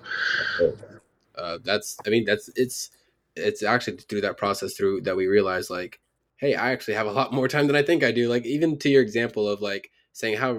Uh, 1.37 1.59
that's, 1.65 1.97
I 2.07 2.11
mean, 2.11 2.25
that's 2.25 2.51
it's 2.57 2.91
it's 3.35 3.63
actually 3.63 3.99
through 3.99 4.23
that 4.23 4.39
process 4.39 4.73
through 4.75 5.03
that 5.03 5.17
we 5.17 5.27
realize 5.27 5.69
like, 5.69 6.01
hey, 6.37 6.55
I 6.55 6.73
actually 6.73 6.95
have 6.95 7.07
a 7.07 7.13
lot 7.13 7.33
more 7.33 7.49
time 7.49 7.67
than 7.67 7.77
I 7.77 7.83
think 7.83 8.03
I 8.03 8.13
do. 8.13 8.29
Like 8.29 8.47
even 8.47 8.79
to 8.79 8.89
your 8.89 9.03
example 9.03 9.49
of 9.49 9.61
like 9.61 9.91
saying 10.13 10.39
how 10.39 10.55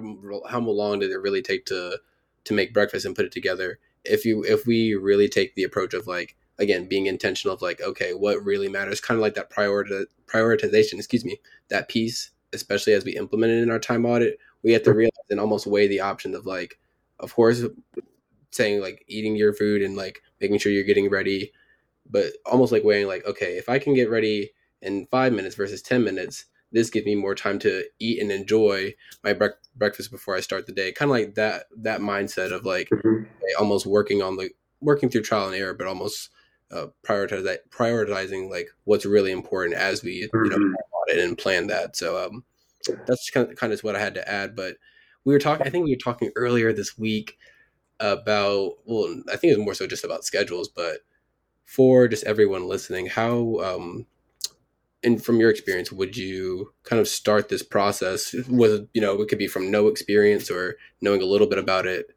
how 0.49 0.59
long 0.59 0.99
did 0.99 1.11
it 1.11 1.17
really 1.17 1.41
take 1.41 1.65
to 1.67 1.97
to 2.43 2.53
make 2.53 2.73
breakfast 2.73 3.05
and 3.05 3.15
put 3.15 3.25
it 3.25 3.31
together? 3.31 3.79
If 4.05 4.25
you 4.25 4.43
if 4.43 4.65
we 4.65 4.95
really 4.95 5.27
take 5.27 5.55
the 5.55 5.63
approach 5.63 5.93
of 5.93 6.07
like 6.07 6.35
again 6.59 6.87
being 6.87 7.05
intentional 7.05 7.53
of 7.53 7.61
like 7.61 7.81
okay 7.81 8.13
what 8.13 8.43
really 8.43 8.69
matters 8.69 9.01
kind 9.01 9.17
of 9.17 9.21
like 9.21 9.35
that 9.35 9.49
priority 9.49 10.05
prioritization 10.25 10.93
excuse 10.93 11.23
me 11.23 11.39
that 11.69 11.87
piece 11.87 12.31
especially 12.53 12.93
as 12.93 13.05
we 13.05 13.15
implement 13.15 13.51
it 13.51 13.61
in 13.61 13.69
our 13.69 13.79
time 13.79 14.05
audit 14.05 14.39
we 14.63 14.71
have 14.73 14.83
to 14.83 14.93
realize 14.93 15.11
and 15.29 15.39
almost 15.39 15.67
weigh 15.67 15.87
the 15.87 15.99
option 15.99 16.33
of 16.33 16.45
like 16.45 16.79
of 17.19 17.33
course 17.33 17.63
saying 18.51 18.81
like 18.81 19.03
eating 19.07 19.35
your 19.35 19.53
food 19.53 19.81
and 19.81 19.95
like 19.95 20.21
making 20.41 20.57
sure 20.57 20.71
you're 20.71 20.83
getting 20.83 21.09
ready 21.09 21.51
but 22.09 22.31
almost 22.45 22.71
like 22.71 22.83
weighing 22.83 23.07
like 23.07 23.25
okay 23.25 23.57
if 23.57 23.69
i 23.69 23.77
can 23.77 23.93
get 23.93 24.09
ready 24.09 24.51
in 24.81 25.05
five 25.07 25.33
minutes 25.33 25.55
versus 25.55 25.81
10 25.81 26.03
minutes 26.03 26.45
this 26.71 26.89
gives 26.89 27.05
me 27.05 27.15
more 27.15 27.35
time 27.35 27.59
to 27.59 27.83
eat 27.99 28.21
and 28.21 28.31
enjoy 28.31 28.93
my 29.23 29.33
bre- 29.33 29.47
breakfast 29.75 30.11
before 30.11 30.35
i 30.35 30.39
start 30.39 30.65
the 30.65 30.71
day 30.71 30.91
kind 30.91 31.09
of 31.09 31.17
like 31.17 31.35
that 31.35 31.65
that 31.75 32.01
mindset 32.01 32.51
of 32.51 32.65
like 32.65 32.89
mm-hmm. 32.89 33.23
almost 33.59 33.85
working 33.85 34.21
on 34.21 34.35
the 34.37 34.49
working 34.81 35.09
through 35.09 35.21
trial 35.21 35.47
and 35.47 35.55
error 35.55 35.73
but 35.73 35.87
almost 35.87 36.29
uh, 36.71 36.87
prioritize 37.03 37.57
prioritizing 37.69 38.49
like 38.49 38.69
what's 38.83 39.05
really 39.05 39.31
important 39.31 39.75
as 39.75 40.03
we 40.03 40.11
you 40.11 40.29
know 40.33 40.57
mm-hmm. 40.57 40.73
audit 40.93 41.23
and 41.23 41.37
plan 41.37 41.67
that. 41.67 41.95
So 41.95 42.25
um, 42.25 42.43
that's 43.05 43.29
kind 43.29 43.49
of 43.49 43.55
kind 43.55 43.73
of 43.73 43.79
what 43.81 43.95
I 43.95 43.99
had 43.99 44.15
to 44.15 44.29
add. 44.29 44.55
But 44.55 44.75
we 45.23 45.33
were 45.33 45.39
talking. 45.39 45.65
I 45.65 45.69
think 45.69 45.85
we 45.85 45.91
were 45.91 45.97
talking 45.97 46.31
earlier 46.35 46.73
this 46.73 46.97
week 46.97 47.37
about. 47.99 48.73
Well, 48.85 49.21
I 49.31 49.37
think 49.37 49.51
it 49.51 49.57
was 49.57 49.65
more 49.65 49.73
so 49.73 49.87
just 49.87 50.03
about 50.03 50.25
schedules, 50.25 50.67
but 50.67 50.99
for 51.65 52.07
just 52.07 52.25
everyone 52.25 52.67
listening, 52.67 53.07
how 53.07 53.59
um, 53.59 54.05
and 55.07 55.23
from 55.23 55.39
your 55.39 55.49
experience, 55.49 55.89
would 55.89 56.17
you 56.17 56.73
kind 56.83 56.99
of 56.99 57.07
start 57.07 57.47
this 57.47 57.63
process 57.63 58.35
with 58.49 58.89
you 58.93 59.01
know 59.01 59.21
it 59.21 59.29
could 59.29 59.37
be 59.37 59.47
from 59.47 59.71
no 59.71 59.87
experience 59.87 60.51
or 60.51 60.75
knowing 61.01 61.21
a 61.21 61.25
little 61.25 61.47
bit 61.47 61.57
about 61.57 61.87
it? 61.87 62.13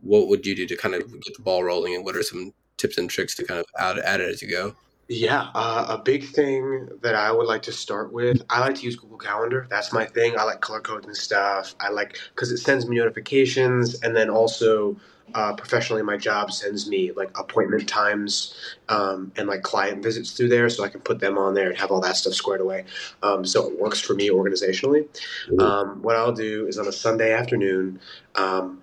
What 0.00 0.26
would 0.26 0.44
you 0.44 0.56
do 0.56 0.66
to 0.66 0.76
kind 0.76 0.96
of 0.96 1.02
get 1.22 1.36
the 1.36 1.42
ball 1.42 1.62
rolling, 1.62 1.94
and 1.94 2.04
what 2.04 2.16
are 2.16 2.22
some 2.22 2.52
tips 2.76 2.98
and 2.98 3.08
tricks 3.08 3.36
to 3.36 3.44
kind 3.44 3.60
of 3.60 3.66
add, 3.78 3.98
add 4.00 4.20
it 4.20 4.28
as 4.28 4.42
you 4.42 4.50
go? 4.50 4.74
Yeah, 5.12 5.48
uh, 5.54 5.84
a 5.90 5.98
big 5.98 6.24
thing 6.24 6.88
that 7.02 7.14
I 7.14 7.30
would 7.30 7.46
like 7.46 7.60
to 7.62 7.72
start 7.72 8.14
with. 8.14 8.42
I 8.48 8.60
like 8.60 8.76
to 8.76 8.82
use 8.82 8.96
Google 8.96 9.18
Calendar. 9.18 9.66
That's 9.68 9.92
my 9.92 10.06
thing. 10.06 10.38
I 10.38 10.44
like 10.44 10.62
color 10.62 10.80
codes 10.80 11.06
and 11.06 11.14
stuff. 11.14 11.74
I 11.80 11.90
like 11.90 12.18
because 12.34 12.50
it 12.50 12.56
sends 12.56 12.88
me 12.88 12.96
notifications, 12.96 14.00
and 14.02 14.16
then 14.16 14.30
also 14.30 14.96
uh, 15.34 15.54
professionally, 15.54 16.00
my 16.00 16.16
job 16.16 16.50
sends 16.50 16.88
me 16.88 17.12
like 17.12 17.30
appointment 17.38 17.86
times 17.86 18.54
um, 18.88 19.30
and 19.36 19.48
like 19.48 19.62
client 19.62 20.02
visits 20.02 20.30
through 20.32 20.48
there, 20.48 20.70
so 20.70 20.82
I 20.82 20.88
can 20.88 21.02
put 21.02 21.20
them 21.20 21.36
on 21.36 21.52
there 21.52 21.68
and 21.68 21.76
have 21.76 21.90
all 21.90 22.00
that 22.00 22.16
stuff 22.16 22.32
squared 22.32 22.62
away. 22.62 22.86
Um, 23.22 23.44
so 23.44 23.70
it 23.70 23.78
works 23.78 24.00
for 24.00 24.14
me 24.14 24.30
organizationally. 24.30 25.06
Mm-hmm. 25.50 25.60
Um, 25.60 26.02
what 26.02 26.16
I'll 26.16 26.32
do 26.32 26.66
is 26.66 26.78
on 26.78 26.86
a 26.86 26.92
Sunday 26.92 27.34
afternoon, 27.34 28.00
um, 28.34 28.82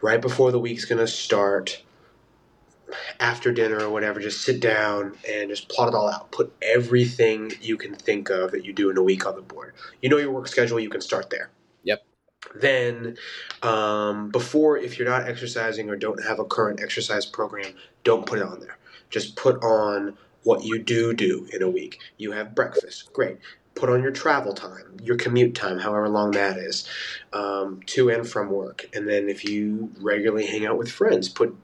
right 0.00 0.22
before 0.22 0.52
the 0.52 0.58
week's 0.58 0.86
going 0.86 1.00
to 1.00 1.06
start 1.06 1.82
after 3.20 3.52
dinner 3.52 3.80
or 3.80 3.90
whatever, 3.90 4.20
just 4.20 4.42
sit 4.42 4.60
down 4.60 5.16
and 5.28 5.50
just 5.50 5.68
plot 5.68 5.88
it 5.88 5.94
all 5.94 6.08
out. 6.08 6.30
Put 6.30 6.52
everything 6.62 7.52
you 7.60 7.76
can 7.76 7.94
think 7.94 8.30
of 8.30 8.52
that 8.52 8.64
you 8.64 8.72
do 8.72 8.90
in 8.90 8.96
a 8.96 9.02
week 9.02 9.26
on 9.26 9.36
the 9.36 9.42
board. 9.42 9.74
You 10.02 10.08
know 10.08 10.18
your 10.18 10.30
work 10.30 10.48
schedule, 10.48 10.80
you 10.80 10.90
can 10.90 11.00
start 11.00 11.30
there. 11.30 11.50
Yep. 11.84 12.04
Then, 12.54 13.16
um, 13.62 14.30
before, 14.30 14.78
if 14.78 14.98
you're 14.98 15.08
not 15.08 15.28
exercising 15.28 15.90
or 15.90 15.96
don't 15.96 16.22
have 16.22 16.38
a 16.38 16.44
current 16.44 16.80
exercise 16.80 17.26
program, 17.26 17.72
don't 18.04 18.24
put 18.26 18.38
it 18.38 18.44
on 18.44 18.60
there. 18.60 18.78
Just 19.10 19.36
put 19.36 19.62
on 19.62 20.16
what 20.42 20.64
you 20.64 20.78
do 20.78 21.12
do 21.12 21.48
in 21.52 21.62
a 21.62 21.68
week. 21.68 21.98
You 22.18 22.32
have 22.32 22.54
breakfast, 22.54 23.12
great. 23.12 23.38
Put 23.74 23.90
on 23.90 24.02
your 24.02 24.12
travel 24.12 24.54
time, 24.54 24.96
your 25.02 25.16
commute 25.16 25.54
time, 25.54 25.78
however 25.78 26.08
long 26.08 26.30
that 26.30 26.56
is, 26.56 26.88
um, 27.32 27.80
to 27.86 28.08
and 28.08 28.26
from 28.26 28.48
work. 28.48 28.88
And 28.94 29.06
then 29.06 29.28
if 29.28 29.44
you 29.44 29.90
regularly 30.00 30.46
hang 30.46 30.64
out 30.64 30.78
with 30.78 30.90
friends, 30.90 31.28
put 31.28 31.54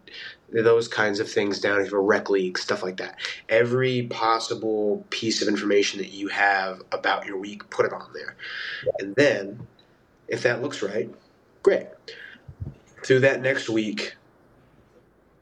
those 0.52 0.88
kinds 0.88 1.20
of 1.20 1.30
things 1.30 1.58
down 1.60 1.80
if 1.80 1.90
you're 1.90 2.00
a 2.00 2.02
rec 2.02 2.28
league, 2.28 2.58
stuff 2.58 2.82
like 2.82 2.98
that. 2.98 3.18
Every 3.48 4.02
possible 4.08 5.06
piece 5.10 5.40
of 5.40 5.48
information 5.48 5.98
that 6.00 6.10
you 6.10 6.28
have 6.28 6.82
about 6.92 7.26
your 7.26 7.38
week, 7.38 7.68
put 7.70 7.86
it 7.86 7.92
on 7.92 8.08
there. 8.12 8.36
And 8.98 9.14
then, 9.14 9.66
if 10.28 10.42
that 10.42 10.60
looks 10.60 10.82
right, 10.82 11.08
great. 11.62 11.86
Through 13.04 13.20
that 13.20 13.40
next 13.40 13.68
week, 13.68 14.14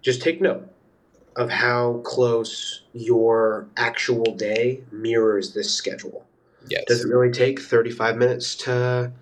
just 0.02 0.22
take 0.22 0.40
note 0.40 0.68
of 1.36 1.50
how 1.50 2.00
close 2.04 2.82
your 2.92 3.66
actual 3.76 4.34
day 4.34 4.82
mirrors 4.92 5.54
this 5.54 5.72
schedule. 5.72 6.26
Yes. 6.68 6.84
Does 6.86 7.04
it 7.04 7.08
really 7.08 7.30
take 7.30 7.60
35 7.60 8.16
minutes 8.16 8.54
to 8.56 9.12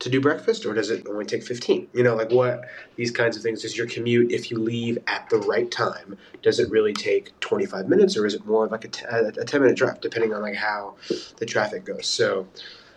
to 0.00 0.08
do 0.08 0.20
breakfast 0.20 0.66
or 0.66 0.74
does 0.74 0.90
it 0.90 1.06
only 1.08 1.24
take 1.24 1.42
15 1.44 1.86
you 1.92 2.02
know 2.02 2.16
like 2.16 2.30
what 2.32 2.62
these 2.96 3.10
kinds 3.10 3.36
of 3.36 3.42
things 3.42 3.62
does 3.62 3.76
your 3.76 3.86
commute 3.86 4.32
if 4.32 4.50
you 4.50 4.58
leave 4.58 4.98
at 5.06 5.28
the 5.30 5.36
right 5.38 5.70
time 5.70 6.18
does 6.42 6.58
it 6.58 6.68
really 6.70 6.92
take 6.92 7.38
25 7.40 7.88
minutes 7.88 8.16
or 8.16 8.26
is 8.26 8.34
it 8.34 8.44
more 8.46 8.66
like 8.66 8.84
a, 8.84 8.88
t- 8.88 9.04
a 9.10 9.44
10 9.44 9.60
minute 9.60 9.76
drive 9.76 10.00
depending 10.00 10.32
on 10.34 10.42
like 10.42 10.56
how 10.56 10.94
the 11.36 11.46
traffic 11.46 11.84
goes? 11.84 12.06
So 12.06 12.48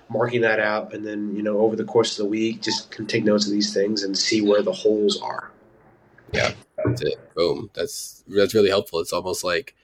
marking 0.09 0.41
that 0.41 0.59
out 0.59 0.93
and 0.93 1.05
then 1.05 1.35
you 1.35 1.43
know 1.43 1.59
over 1.59 1.75
the 1.75 1.83
course 1.83 2.17
of 2.17 2.23
the 2.23 2.29
week 2.29 2.61
just 2.61 2.89
can 2.89 3.05
take 3.05 3.23
notes 3.23 3.45
of 3.45 3.51
these 3.51 3.73
things 3.73 4.03
and 4.03 4.17
see 4.17 4.41
where 4.41 4.61
the 4.61 4.73
holes 4.73 5.21
are. 5.21 5.51
Yeah 6.31 6.53
that's 6.83 7.01
it. 7.01 7.33
Boom. 7.35 7.69
That's 7.73 8.23
that's 8.27 8.53
really 8.53 8.69
helpful. 8.69 8.99
It's 8.99 9.13
almost 9.13 9.43
like 9.43 9.75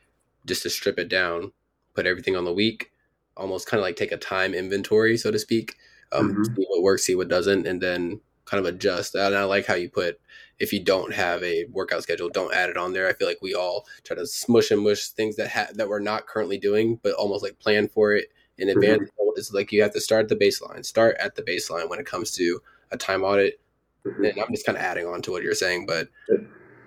just 0.45 0.63
to 0.63 0.69
strip 0.69 0.97
it 0.97 1.09
down 1.09 1.51
put 1.93 2.05
everything 2.05 2.35
on 2.35 2.45
the 2.45 2.53
week 2.53 2.91
almost 3.35 3.67
kind 3.67 3.79
of 3.79 3.83
like 3.83 3.95
take 3.95 4.11
a 4.11 4.17
time 4.17 4.53
inventory 4.53 5.17
so 5.17 5.31
to 5.31 5.39
speak 5.39 5.75
um, 6.11 6.31
mm-hmm. 6.31 6.43
see 6.55 6.65
what 6.67 6.83
works, 6.83 7.03
see 7.03 7.15
what 7.15 7.27
doesn't, 7.27 7.65
and 7.65 7.81
then 7.81 8.21
kind 8.45 8.65
of 8.65 8.73
adjust. 8.73 9.15
And 9.15 9.35
I 9.35 9.43
like 9.43 9.65
how 9.65 9.75
you 9.75 9.89
put 9.89 10.19
if 10.59 10.73
you 10.73 10.83
don't 10.83 11.13
have 11.13 11.41
a 11.41 11.65
workout 11.71 12.03
schedule, 12.03 12.29
don't 12.29 12.53
add 12.53 12.69
it 12.69 12.77
on 12.77 12.93
there. 12.93 13.07
I 13.07 13.13
feel 13.13 13.27
like 13.27 13.41
we 13.41 13.53
all 13.53 13.85
try 14.03 14.15
to 14.17 14.27
smush 14.27 14.71
and 14.71 14.83
mush 14.83 15.07
things 15.09 15.37
that 15.37 15.49
ha- 15.49 15.69
that 15.73 15.87
we're 15.87 15.99
not 15.99 16.27
currently 16.27 16.57
doing, 16.57 16.99
but 17.01 17.13
almost 17.13 17.43
like 17.43 17.59
plan 17.59 17.87
for 17.87 18.13
it 18.13 18.29
in 18.57 18.67
mm-hmm. 18.67 18.77
advance. 18.77 19.09
Mm-hmm. 19.09 19.29
It's 19.37 19.53
like 19.53 19.71
you 19.71 19.81
have 19.81 19.93
to 19.93 20.01
start 20.01 20.23
at 20.23 20.29
the 20.29 20.45
baseline. 20.45 20.85
Start 20.85 21.15
at 21.19 21.35
the 21.35 21.43
baseline 21.43 21.89
when 21.89 21.99
it 21.99 22.05
comes 22.05 22.31
to 22.31 22.61
a 22.91 22.97
time 22.97 23.23
audit. 23.23 23.59
Mm-hmm. 24.05 24.25
And 24.25 24.39
I'm 24.39 24.51
just 24.51 24.65
kind 24.65 24.77
of 24.77 24.83
adding 24.83 25.05
on 25.05 25.21
to 25.23 25.31
what 25.31 25.43
you're 25.43 25.53
saying, 25.53 25.85
but 25.85 26.09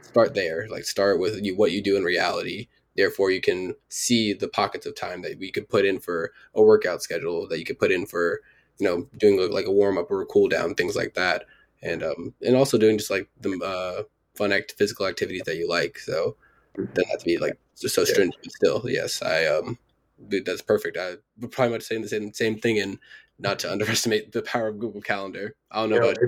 start 0.02 0.34
there. 0.34 0.66
Like 0.68 0.84
start 0.84 1.18
with 1.18 1.42
you, 1.42 1.56
what 1.56 1.72
you 1.72 1.82
do 1.82 1.96
in 1.96 2.04
reality. 2.04 2.68
Therefore, 2.94 3.30
you 3.30 3.40
can 3.40 3.74
see 3.88 4.34
the 4.34 4.48
pockets 4.48 4.84
of 4.84 4.94
time 4.94 5.22
that 5.22 5.38
we 5.38 5.50
could 5.50 5.68
put 5.68 5.86
in 5.86 5.98
for 5.98 6.32
a 6.54 6.62
workout 6.62 7.02
schedule 7.02 7.48
that 7.48 7.58
you 7.58 7.64
could 7.64 7.78
put 7.78 7.90
in 7.90 8.04
for 8.04 8.42
you 8.78 8.86
know, 8.86 9.08
doing 9.18 9.50
like 9.50 9.66
a 9.66 9.72
warm 9.72 9.98
up 9.98 10.10
or 10.10 10.22
a 10.22 10.26
cool 10.26 10.48
down, 10.48 10.74
things 10.74 10.96
like 10.96 11.14
that, 11.14 11.44
and 11.82 12.02
um, 12.02 12.34
and 12.44 12.56
also 12.56 12.78
doing 12.78 12.98
just 12.98 13.10
like 13.10 13.28
the 13.40 13.58
uh, 13.64 14.02
fun 14.34 14.52
act 14.52 14.74
physical 14.78 15.06
activities 15.06 15.42
that 15.46 15.56
you 15.56 15.68
like. 15.68 15.98
So 15.98 16.36
that 16.76 17.06
have 17.10 17.20
to 17.20 17.24
be 17.24 17.38
like 17.38 17.58
just 17.78 17.94
so 17.94 18.04
stringent. 18.04 18.36
But 18.42 18.52
Still, 18.52 18.82
yes, 18.86 19.22
I 19.22 19.46
um, 19.46 19.78
that's 20.18 20.62
perfect. 20.62 20.96
I 20.96 21.14
would 21.40 21.50
probably 21.50 21.74
much 21.74 21.82
saying 21.82 22.02
the 22.02 22.08
same 22.08 22.32
same 22.32 22.58
thing, 22.58 22.78
and 22.78 22.98
not 23.38 23.58
to 23.58 23.72
underestimate 23.72 24.32
the 24.32 24.42
power 24.42 24.68
of 24.68 24.78
Google 24.78 25.00
Calendar. 25.00 25.54
I 25.70 25.80
don't 25.80 25.90
know 25.90 25.96
about 25.96 26.18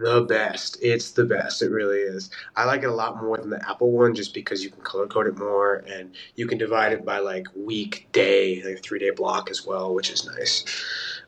the 0.00 0.26
best. 0.28 0.78
It's 0.80 1.12
the 1.12 1.24
best. 1.24 1.62
It 1.62 1.70
really 1.70 1.98
is. 1.98 2.30
I 2.56 2.64
like 2.64 2.82
it 2.82 2.86
a 2.86 2.94
lot 2.94 3.22
more 3.22 3.36
than 3.36 3.50
the 3.50 3.68
Apple 3.68 3.92
one, 3.92 4.14
just 4.14 4.34
because 4.34 4.64
you 4.64 4.70
can 4.70 4.80
color 4.82 5.06
code 5.06 5.26
it 5.26 5.36
more, 5.36 5.84
and 5.86 6.14
you 6.34 6.46
can 6.46 6.58
divide 6.58 6.92
it 6.92 7.04
by 7.04 7.18
like 7.18 7.46
week, 7.54 8.08
day, 8.12 8.62
like 8.64 8.82
three 8.82 8.98
day 8.98 9.10
block 9.10 9.50
as 9.50 9.66
well, 9.66 9.94
which 9.94 10.10
is 10.10 10.26
nice. 10.26 10.64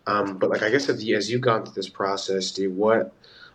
Um, 0.07 0.39
but 0.39 0.51
like 0.51 0.63
I 0.63 0.71
guess 0.71 0.89
as, 0.89 1.03
you, 1.03 1.17
as 1.17 1.31
you've 1.31 1.41
gone 1.41 1.65
through 1.65 1.75
this 1.75 1.89
process, 1.89 2.51
do 2.51 2.71
what 2.71 3.13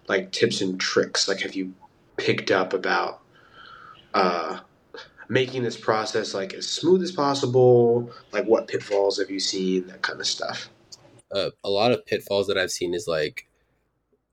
like 0.07 0.31
tips 0.31 0.61
and 0.61 0.79
tricks 0.79 1.27
like 1.27 1.41
have 1.41 1.53
you 1.53 1.73
picked 2.17 2.51
up 2.51 2.73
about 2.73 3.21
uh, 4.13 4.59
making 5.27 5.63
this 5.63 5.77
process 5.77 6.33
like 6.33 6.53
as 6.53 6.67
smooth 6.67 7.03
as 7.03 7.11
possible? 7.11 8.11
Like 8.31 8.45
what 8.45 8.67
pitfalls 8.67 9.19
have 9.19 9.29
you 9.29 9.39
seen? 9.39 9.87
That 9.87 10.01
kind 10.01 10.19
of 10.19 10.27
stuff. 10.27 10.69
Uh, 11.31 11.51
a 11.63 11.69
lot 11.69 11.91
of 11.91 12.05
pitfalls 12.05 12.47
that 12.47 12.57
I've 12.57 12.71
seen 12.71 12.93
is 12.93 13.07
like 13.07 13.47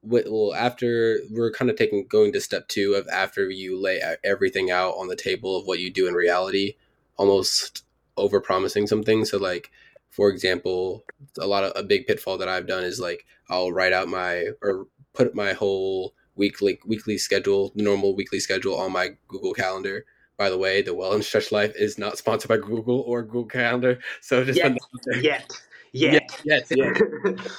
well 0.03 0.55
after 0.55 1.19
we're 1.31 1.51
kind 1.51 1.71
of 1.71 1.77
taking 1.77 2.07
going 2.07 2.33
to 2.33 2.41
step 2.41 2.69
two 2.69 2.95
of 2.95 3.09
after 3.09 3.51
you 3.51 3.79
lay 3.81 4.01
everything 4.23 4.71
out 4.71 4.93
on 4.93 5.09
the 5.09 5.17
table 5.17 5.57
of 5.57 5.67
what 5.67 5.81
you 5.81 5.91
do 5.91 6.07
in 6.07 6.15
reality 6.15 6.75
almost 7.17 7.85
over 8.17 8.41
promising 8.41 8.87
something 8.87 9.25
so 9.25 9.37
like 9.37 9.71
for 10.17 10.31
example 10.31 11.05
a 11.39 11.47
lot 11.47 11.63
of 11.63 11.73
a 11.77 11.83
big 11.83 12.07
pitfall 12.07 12.39
that 12.39 12.49
i've 12.49 12.67
done 12.67 12.83
is 12.83 12.99
like 12.99 13.27
i'll 13.51 13.71
write 13.71 13.93
out 13.93 14.09
my 14.09 14.47
or 14.63 14.87
put 15.13 15.35
my 15.35 15.53
whole 15.53 16.15
weekly 16.37 16.79
weekly 16.87 17.19
schedule 17.19 17.73
the 17.75 17.83
normal 17.83 18.15
weekly 18.15 18.41
schedule 18.41 18.77
on 18.77 18.93
my 18.93 19.11
google 19.29 19.55
calendar. 19.55 20.05
By 20.37 20.51
the 20.51 20.59
way 20.59 20.83
the 20.83 20.95
well 20.95 21.15
and 21.15 21.25
stretch 21.25 21.51
life 21.51 21.73
is 21.77 21.97
not 21.97 22.19
sponsored 22.19 22.51
by 22.51 22.59
google 22.59 23.01
or 23.01 23.23
google 23.23 23.47
calendar 23.47 23.99
so 24.21 24.45
just 24.45 24.59
yet. 24.59 24.77
yet. 25.23 25.51
Yet. 25.93 26.31
yes 26.45 26.69
yes, 26.71 26.99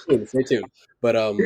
yes. 0.07 0.29
stay 0.29 0.43
tuned. 0.43 0.69
But 1.01 1.15
um 1.15 1.39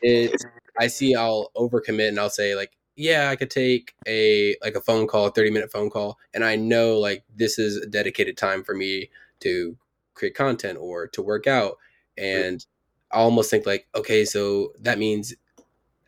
it 0.00 0.40
I 0.78 0.86
see 0.86 1.16
I'll 1.16 1.50
overcommit 1.56 2.08
and 2.08 2.20
I'll 2.20 2.30
say 2.30 2.54
like, 2.54 2.70
yeah, 2.94 3.30
I 3.30 3.36
could 3.36 3.50
take 3.50 3.94
a 4.06 4.54
like 4.62 4.76
a 4.76 4.80
phone 4.80 5.08
call, 5.08 5.26
a 5.26 5.32
30 5.32 5.50
minute 5.50 5.72
phone 5.72 5.90
call, 5.90 6.18
and 6.32 6.44
I 6.44 6.54
know 6.54 6.98
like 6.98 7.24
this 7.34 7.58
is 7.58 7.76
a 7.76 7.86
dedicated 7.86 8.36
time 8.36 8.62
for 8.62 8.74
me 8.74 9.10
to 9.40 9.76
create 10.18 10.34
content 10.34 10.78
or 10.80 11.06
to 11.08 11.22
work 11.22 11.46
out. 11.46 11.78
And 12.16 12.64
I 13.10 13.18
almost 13.18 13.50
think 13.50 13.66
like, 13.66 13.86
okay, 13.94 14.24
so 14.24 14.72
that 14.80 14.98
means 14.98 15.34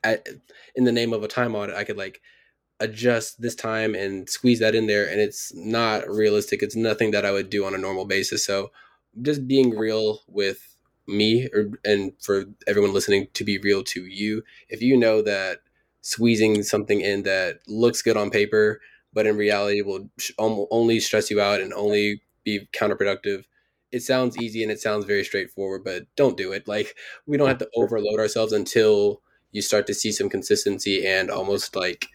at, 0.04 0.26
in 0.74 0.84
the 0.84 0.92
name 0.92 1.12
of 1.12 1.22
a 1.22 1.28
time 1.28 1.54
audit, 1.54 1.76
I 1.76 1.84
could 1.84 1.96
like 1.96 2.20
adjust 2.80 3.40
this 3.40 3.54
time 3.54 3.94
and 3.94 4.28
squeeze 4.28 4.58
that 4.58 4.74
in 4.74 4.86
there 4.86 5.08
and 5.08 5.20
it's 5.20 5.54
not 5.54 6.08
realistic. 6.08 6.62
It's 6.62 6.76
nothing 6.76 7.10
that 7.10 7.26
I 7.26 7.30
would 7.30 7.50
do 7.50 7.64
on 7.64 7.74
a 7.74 7.78
normal 7.78 8.06
basis. 8.06 8.44
So 8.44 8.70
just 9.20 9.46
being 9.46 9.76
real 9.76 10.20
with 10.26 10.76
me 11.06 11.48
or 11.52 11.70
and 11.84 12.12
for 12.20 12.44
everyone 12.66 12.92
listening 12.92 13.28
to 13.34 13.44
be 13.44 13.58
real 13.58 13.82
to 13.82 14.06
you 14.06 14.42
if 14.68 14.80
you 14.80 14.96
know 14.96 15.20
that 15.22 15.58
squeezing 16.02 16.62
something 16.62 17.00
in 17.00 17.24
that 17.24 17.58
looks 17.66 18.00
good 18.00 18.16
on 18.16 18.30
paper 18.30 18.80
but 19.12 19.26
in 19.26 19.36
reality 19.36 19.82
will 19.82 20.08
um, 20.38 20.66
only 20.70 21.00
stress 21.00 21.30
you 21.30 21.40
out 21.40 21.60
and 21.60 21.72
only 21.72 22.22
be 22.44 22.68
counterproductive 22.72 23.44
it 23.92 24.02
sounds 24.02 24.38
easy 24.38 24.62
and 24.62 24.70
it 24.70 24.80
sounds 24.80 25.04
very 25.04 25.24
straightforward 25.24 25.82
but 25.84 26.04
don't 26.16 26.36
do 26.36 26.52
it 26.52 26.66
like 26.68 26.96
we 27.26 27.36
don't 27.36 27.48
have 27.48 27.58
to 27.58 27.70
overload 27.76 28.20
ourselves 28.20 28.52
until 28.52 29.20
you 29.52 29.62
start 29.62 29.86
to 29.86 29.94
see 29.94 30.12
some 30.12 30.28
consistency 30.28 31.06
and 31.06 31.30
almost 31.30 31.74
like 31.74 32.06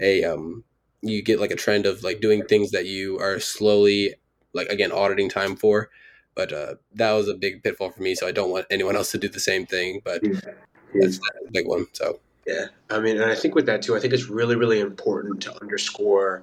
a 0.00 0.24
um 0.24 0.64
you 1.02 1.22
get 1.22 1.40
like 1.40 1.50
a 1.50 1.56
trend 1.56 1.86
of 1.86 2.02
like 2.02 2.20
doing 2.20 2.44
things 2.44 2.70
that 2.72 2.86
you 2.86 3.18
are 3.18 3.38
slowly 3.40 4.14
like 4.52 4.68
again 4.68 4.92
auditing 4.92 5.28
time 5.28 5.56
for 5.56 5.90
but 6.34 6.52
uh, 6.52 6.74
that 6.94 7.12
was 7.12 7.28
a 7.28 7.34
big 7.34 7.62
pitfall 7.62 7.90
for 7.90 8.02
me. 8.02 8.14
So 8.14 8.26
I 8.26 8.32
don't 8.32 8.50
want 8.50 8.66
anyone 8.70 8.96
else 8.96 9.10
to 9.12 9.18
do 9.18 9.28
the 9.28 9.40
same 9.40 9.66
thing. 9.66 10.00
But 10.04 10.22
yeah. 10.24 10.40
that's 10.94 11.18
a 11.18 11.50
big 11.50 11.66
one. 11.66 11.86
So 11.92 12.20
yeah, 12.46 12.66
I 12.88 13.00
mean, 13.00 13.20
and 13.20 13.30
I 13.30 13.34
think 13.34 13.54
with 13.54 13.66
that 13.66 13.82
too, 13.82 13.96
I 13.96 14.00
think 14.00 14.12
it's 14.12 14.28
really, 14.28 14.56
really 14.56 14.80
important 14.80 15.42
to 15.42 15.60
underscore 15.60 16.42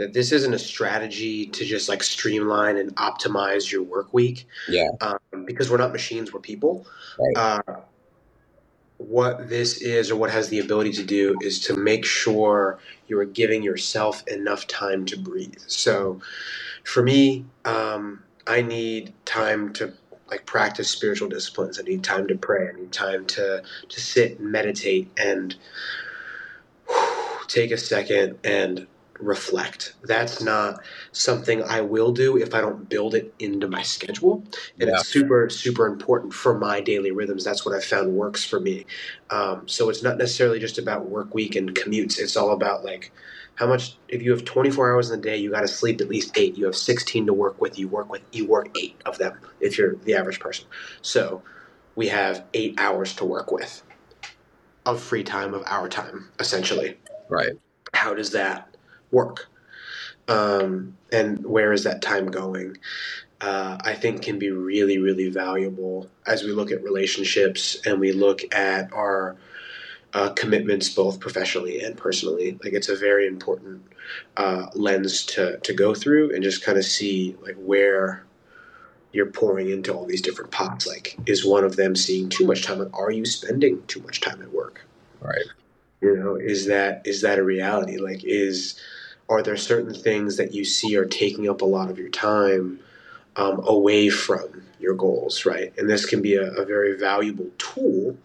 that 0.00 0.14
this 0.14 0.32
isn't 0.32 0.54
a 0.54 0.58
strategy 0.58 1.44
to 1.44 1.62
just 1.62 1.86
like 1.86 2.02
streamline 2.02 2.78
and 2.78 2.96
optimize 2.96 3.70
your 3.70 3.82
work 3.82 4.14
week. 4.14 4.48
Yeah, 4.66 4.88
um, 5.02 5.44
because 5.44 5.70
we're 5.70 5.76
not 5.76 5.92
machines, 5.92 6.32
we're 6.32 6.40
people. 6.40 6.86
Right. 7.18 7.62
Uh, 7.68 7.80
what 8.96 9.50
this 9.50 9.82
is 9.82 10.10
or 10.10 10.16
what 10.16 10.30
has 10.30 10.48
the 10.48 10.58
ability 10.58 10.92
to 10.92 11.02
do 11.02 11.36
is 11.42 11.60
to 11.60 11.76
make 11.76 12.06
sure 12.06 12.78
you 13.08 13.18
are 13.18 13.26
giving 13.26 13.62
yourself 13.62 14.26
enough 14.26 14.66
time 14.66 15.04
to 15.06 15.18
breathe. 15.18 15.58
So 15.66 16.20
for 16.84 17.02
me, 17.02 17.44
um, 17.66 18.22
I 18.46 18.62
need 18.62 19.12
time 19.26 19.72
to 19.74 19.92
like 20.30 20.46
practice 20.46 20.90
spiritual 20.90 21.28
disciplines. 21.28 21.78
I 21.78 21.82
need 21.82 22.02
time 22.02 22.26
to 22.28 22.36
pray. 22.36 22.68
I 22.68 22.72
need 22.72 22.92
time 22.92 23.26
to 23.26 23.62
to 23.86 24.00
sit 24.00 24.38
and 24.38 24.50
meditate 24.50 25.10
and 25.18 25.54
whew, 26.88 27.38
take 27.48 27.70
a 27.70 27.76
second 27.76 28.38
and 28.44 28.86
reflect. 29.20 29.94
That's 30.02 30.42
not 30.42 30.80
something 31.12 31.62
I 31.62 31.80
will 31.80 32.12
do 32.12 32.36
if 32.36 32.54
I 32.54 32.60
don't 32.60 32.88
build 32.88 33.14
it 33.14 33.34
into 33.38 33.68
my 33.68 33.82
schedule. 33.82 34.44
And 34.78 34.88
yeah. 34.88 34.96
it's 34.96 35.08
super, 35.08 35.48
super 35.50 35.86
important 35.86 36.32
for 36.32 36.58
my 36.58 36.80
daily 36.80 37.10
rhythms. 37.10 37.44
That's 37.44 37.64
what 37.64 37.74
I 37.74 37.80
found 37.80 38.12
works 38.12 38.44
for 38.44 38.60
me. 38.60 38.86
Um, 39.30 39.68
so 39.68 39.88
it's 39.90 40.02
not 40.02 40.18
necessarily 40.18 40.58
just 40.58 40.78
about 40.78 41.08
work 41.08 41.34
week 41.34 41.56
and 41.56 41.74
commutes. 41.74 42.18
It's 42.18 42.36
all 42.36 42.52
about 42.52 42.84
like 42.84 43.12
how 43.60 43.66
much 43.66 43.96
if 44.08 44.22
you 44.22 44.30
have 44.30 44.44
24 44.46 44.90
hours 44.90 45.10
in 45.10 45.20
the 45.20 45.22
day 45.22 45.36
you 45.36 45.50
got 45.50 45.60
to 45.60 45.68
sleep 45.68 46.00
at 46.00 46.08
least 46.08 46.36
eight 46.38 46.56
you 46.56 46.64
have 46.64 46.74
16 46.74 47.26
to 47.26 47.34
work 47.34 47.60
with 47.60 47.78
you 47.78 47.88
work 47.88 48.10
with 48.10 48.22
you 48.32 48.46
work 48.46 48.74
eight 48.78 48.98
of 49.04 49.18
them 49.18 49.38
if 49.60 49.76
you're 49.76 49.96
the 49.96 50.14
average 50.14 50.40
person 50.40 50.64
so 51.02 51.42
we 51.94 52.08
have 52.08 52.44
eight 52.54 52.74
hours 52.80 53.14
to 53.14 53.24
work 53.26 53.52
with 53.52 53.82
of 54.86 54.98
free 54.98 55.22
time 55.22 55.52
of 55.52 55.62
our 55.66 55.90
time 55.90 56.30
essentially 56.38 56.96
right 57.28 57.52
how 57.92 58.14
does 58.14 58.30
that 58.30 58.69
work 59.10 59.48
um, 60.28 60.96
and 61.12 61.44
where 61.44 61.72
is 61.72 61.84
that 61.84 62.02
time 62.02 62.26
going 62.26 62.76
uh, 63.40 63.78
I 63.82 63.94
think 63.94 64.22
can 64.22 64.38
be 64.38 64.50
really, 64.50 64.98
really 64.98 65.30
valuable 65.30 66.10
as 66.26 66.42
we 66.42 66.52
look 66.52 66.70
at 66.70 66.82
relationships 66.82 67.78
and 67.86 67.98
we 67.98 68.12
look 68.12 68.42
at 68.54 68.92
our 68.92 69.36
uh, 70.12 70.30
commitments 70.30 70.88
both 70.90 71.20
professionally 71.20 71.80
and 71.80 71.96
personally. 71.96 72.58
Like 72.62 72.74
it's 72.74 72.88
a 72.88 72.96
very 72.96 73.26
important 73.26 73.82
uh, 74.36 74.66
lens 74.74 75.24
to 75.26 75.58
to 75.58 75.72
go 75.72 75.94
through 75.94 76.34
and 76.34 76.42
just 76.42 76.64
kind 76.64 76.76
of 76.76 76.84
see 76.84 77.36
like 77.42 77.56
where 77.56 78.24
you're 79.12 79.26
pouring 79.26 79.70
into 79.70 79.92
all 79.92 80.04
these 80.04 80.22
different 80.22 80.50
pots. 80.50 80.86
Like, 80.86 81.16
is 81.26 81.44
one 81.44 81.64
of 81.64 81.76
them 81.76 81.96
seeing 81.96 82.28
too 82.28 82.46
much 82.46 82.62
time? 82.62 82.78
Like, 82.78 82.96
are 82.96 83.10
you 83.10 83.24
spending 83.24 83.82
too 83.86 84.00
much 84.02 84.20
time 84.20 84.40
at 84.42 84.52
work? 84.52 84.84
Right. 85.20 85.46
You 86.00 86.16
know, 86.16 86.34
is 86.36 86.66
that 86.66 87.02
is 87.06 87.22
that 87.22 87.38
a 87.38 87.42
reality? 87.42 87.96
Like, 87.96 88.22
is 88.24 88.78
are 89.30 89.42
there 89.42 89.56
certain 89.56 89.94
things 89.94 90.36
that 90.36 90.52
you 90.52 90.64
see 90.64 90.96
are 90.96 91.06
taking 91.06 91.48
up 91.48 91.62
a 91.62 91.66
lot 91.66 91.88
of 91.88 91.98
your 91.98 92.10
time 92.10 92.80
um, 93.36 93.60
away 93.66 94.10
from 94.10 94.62
your 94.80 94.94
goals, 94.94 95.46
right? 95.46 95.72
And 95.78 95.88
this 95.88 96.04
can 96.04 96.20
be 96.20 96.34
a, 96.34 96.50
a 96.52 96.64
very 96.66 96.96
valuable 96.98 97.50
tool 97.58 98.18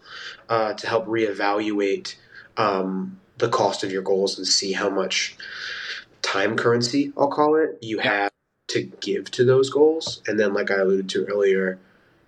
uh, 0.48 0.74
to 0.74 0.86
help 0.88 1.06
reevaluate 1.06 2.16
um, 2.56 3.20
the 3.38 3.48
cost 3.48 3.84
of 3.84 3.92
your 3.92 4.02
goals 4.02 4.36
and 4.36 4.46
see 4.46 4.72
how 4.72 4.90
much 4.90 5.36
time 6.22 6.56
currency, 6.56 7.12
I'll 7.16 7.30
call 7.30 7.54
it, 7.54 7.78
you 7.80 7.98
have 8.00 8.32
to 8.68 8.82
give 9.00 9.30
to 9.32 9.44
those 9.44 9.70
goals. 9.70 10.22
And 10.26 10.40
then, 10.40 10.54
like 10.54 10.72
I 10.72 10.76
alluded 10.76 11.08
to 11.10 11.24
earlier, 11.26 11.78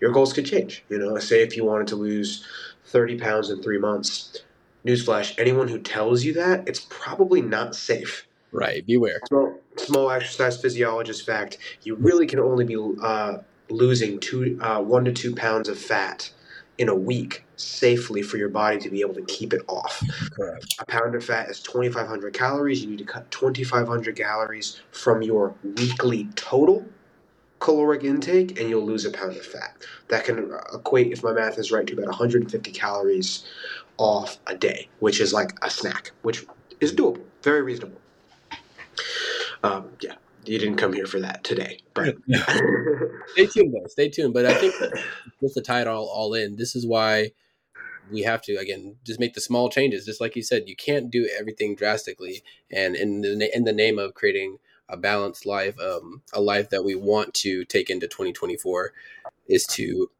your 0.01 0.13
goals 0.13 0.33
could 0.33 0.47
change. 0.47 0.85
You 0.89 0.99
know, 0.99 1.19
say 1.19 1.43
if 1.43 1.57
you 1.57 1.65
wanted 1.65 1.89
to 1.89 1.97
lose 1.97 2.47
30 2.87 3.19
pounds 3.19 3.51
in 3.51 3.61
three 3.63 3.79
months, 3.79 4.43
newsflash, 4.87 5.35
anyone 5.39 5.69
who 5.69 5.81
tells 5.81 6.23
you 6.23 6.35
that, 6.35 6.69
it's 6.69 6.87
probably 6.89 7.43
not 7.43 7.75
safe. 7.75 8.28
Right. 8.53 8.87
Beware. 8.87 9.21
Small, 9.29 9.61
small 9.77 10.11
exercise 10.11 10.61
physiologist 10.61 11.25
fact: 11.27 11.59
you 11.83 11.97
really 11.97 12.27
can 12.27 12.39
only 12.39 12.65
be 12.65 12.77
uh, 13.03 13.39
losing 13.69 14.19
two, 14.21 14.59
uh, 14.61 14.81
one 14.81 15.05
to 15.05 15.13
two 15.13 15.35
pounds 15.35 15.69
of 15.69 15.79
fat 15.79 16.31
in 16.79 16.89
a 16.89 16.95
week 16.95 17.45
safely 17.57 18.23
for 18.23 18.37
your 18.37 18.49
body 18.49 18.79
to 18.79 18.89
be 18.89 19.01
able 19.01 19.15
to 19.15 19.23
keep 19.23 19.53
it 19.53 19.63
off. 19.69 20.03
Correct. 20.33 20.77
A 20.79 20.87
pound 20.87 21.15
of 21.17 21.25
fat 21.25 21.51
is 21.51 21.61
2,500 21.61 22.33
calories. 22.33 22.83
You 22.83 22.91
need 22.91 22.99
to 22.99 23.05
cut 23.05 23.29
2,500 23.33 24.17
calories 24.17 24.81
from 24.93 25.23
your 25.23 25.55
weekly 25.65 26.29
total 26.37 26.87
caloric 27.61 28.05
intake, 28.05 28.59
and 28.61 28.71
you'll 28.71 28.87
lose 28.87 29.05
a 29.05 29.11
pound 29.11 29.37
of 29.37 29.45
fat. 29.45 29.77
That 30.09 30.25
can 30.25 30.53
equate, 30.73 31.13
if 31.13 31.25
my 31.25 31.33
math 31.33 31.59
is 31.59 31.73
right, 31.73 31.87
to 31.87 31.93
about 31.95 32.07
150 32.07 32.71
calories 32.71 33.45
off 33.97 34.39
a 34.47 34.57
day, 34.57 34.89
which 35.01 35.21
is 35.21 35.33
like 35.33 35.51
a 35.63 35.71
snack, 35.71 36.13
which 36.23 36.47
is 36.81 36.95
doable, 36.95 37.23
very 37.43 37.63
reasonable. 37.63 38.01
Um, 39.63 39.91
yeah, 40.01 40.15
you 40.45 40.59
didn't 40.59 40.77
come 40.77 40.93
here 40.93 41.07
for 41.07 41.21
that 41.21 41.45
today, 41.45 41.81
but 41.95 42.17
stay 43.33 43.47
tuned 43.47 43.75
though. 43.75 43.87
Stay 43.87 44.09
tuned. 44.09 44.35
But 44.35 44.47
I 44.47 44.55
think 44.55 44.75
just 45.41 45.55
to 45.55 45.61
tie 45.61 45.81
it 45.81 45.87
all 45.87 46.07
all 46.07 46.35
in, 46.35 46.57
this 46.57 46.75
is 46.75 46.87
why 46.87 47.33
we 48.11 48.23
have 48.23 48.43
to 48.43 48.57
again 48.57 48.97
just 49.05 49.21
make 49.21 49.35
the 49.35 49.41
small 49.41 49.69
changes. 49.69 50.07
Just 50.07 50.21
like 50.21 50.37
you 50.37 50.43
said, 50.43 50.69
you 50.69 50.77
can't 50.77 51.11
do 51.11 51.29
everything 51.39 51.75
drastically, 51.75 52.43
and 52.71 52.97
in 52.97 53.21
the 53.21 53.51
in 53.55 53.65
the 53.65 53.73
name 53.73 53.99
of 53.99 54.15
creating 54.15 54.59
a 54.89 54.97
balanced 54.97 55.45
life, 55.45 55.79
um, 55.81 56.23
a 56.33 56.41
life 56.41 56.71
that 56.71 56.85
we 56.85 56.95
want 56.95 57.35
to 57.35 57.65
take 57.65 57.91
into 57.91 58.09
2024, 58.09 58.93
is 59.49 59.67
to 59.67 60.11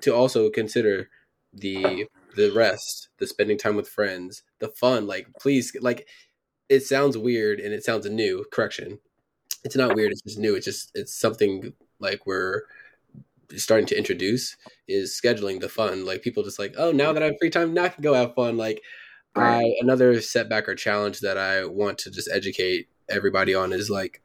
to 0.00 0.14
also 0.14 0.50
consider 0.50 1.08
the 1.52 2.06
the 2.36 2.50
rest, 2.50 3.08
the 3.18 3.26
spending 3.26 3.58
time 3.58 3.76
with 3.76 3.88
friends, 3.88 4.42
the 4.58 4.68
fun. 4.68 5.06
Like, 5.06 5.28
please, 5.40 5.76
like, 5.80 6.06
it 6.70 6.84
sounds 6.84 7.18
weird 7.18 7.60
and 7.60 7.74
it 7.74 7.84
sounds 7.84 8.08
new. 8.08 8.46
Correction, 8.50 9.00
it's 9.64 9.76
not 9.76 9.94
weird. 9.94 10.12
It's 10.12 10.22
just 10.22 10.38
new. 10.38 10.54
It's 10.54 10.64
just 10.64 10.92
it's 10.94 11.14
something 11.14 11.74
like 11.98 12.24
we're 12.24 12.62
starting 13.56 13.86
to 13.88 13.98
introduce 13.98 14.56
is 14.88 15.20
scheduling 15.22 15.60
the 15.60 15.68
fun. 15.68 16.06
Like 16.06 16.22
people 16.22 16.44
just 16.44 16.60
like, 16.60 16.74
oh, 16.78 16.92
now 16.92 17.12
that 17.12 17.22
I 17.22 17.26
have 17.26 17.38
free 17.40 17.50
time, 17.50 17.74
now 17.74 17.84
I 17.84 17.88
can 17.88 18.02
go 18.02 18.14
have 18.14 18.34
fun. 18.34 18.56
Like 18.56 18.82
I 19.34 19.74
another 19.80 20.20
setback 20.20 20.68
or 20.68 20.74
challenge 20.76 21.20
that 21.20 21.36
I 21.36 21.66
want 21.66 21.98
to 21.98 22.10
just 22.10 22.30
educate 22.32 22.88
everybody 23.08 23.54
on 23.54 23.72
is 23.72 23.90
like, 23.90 24.22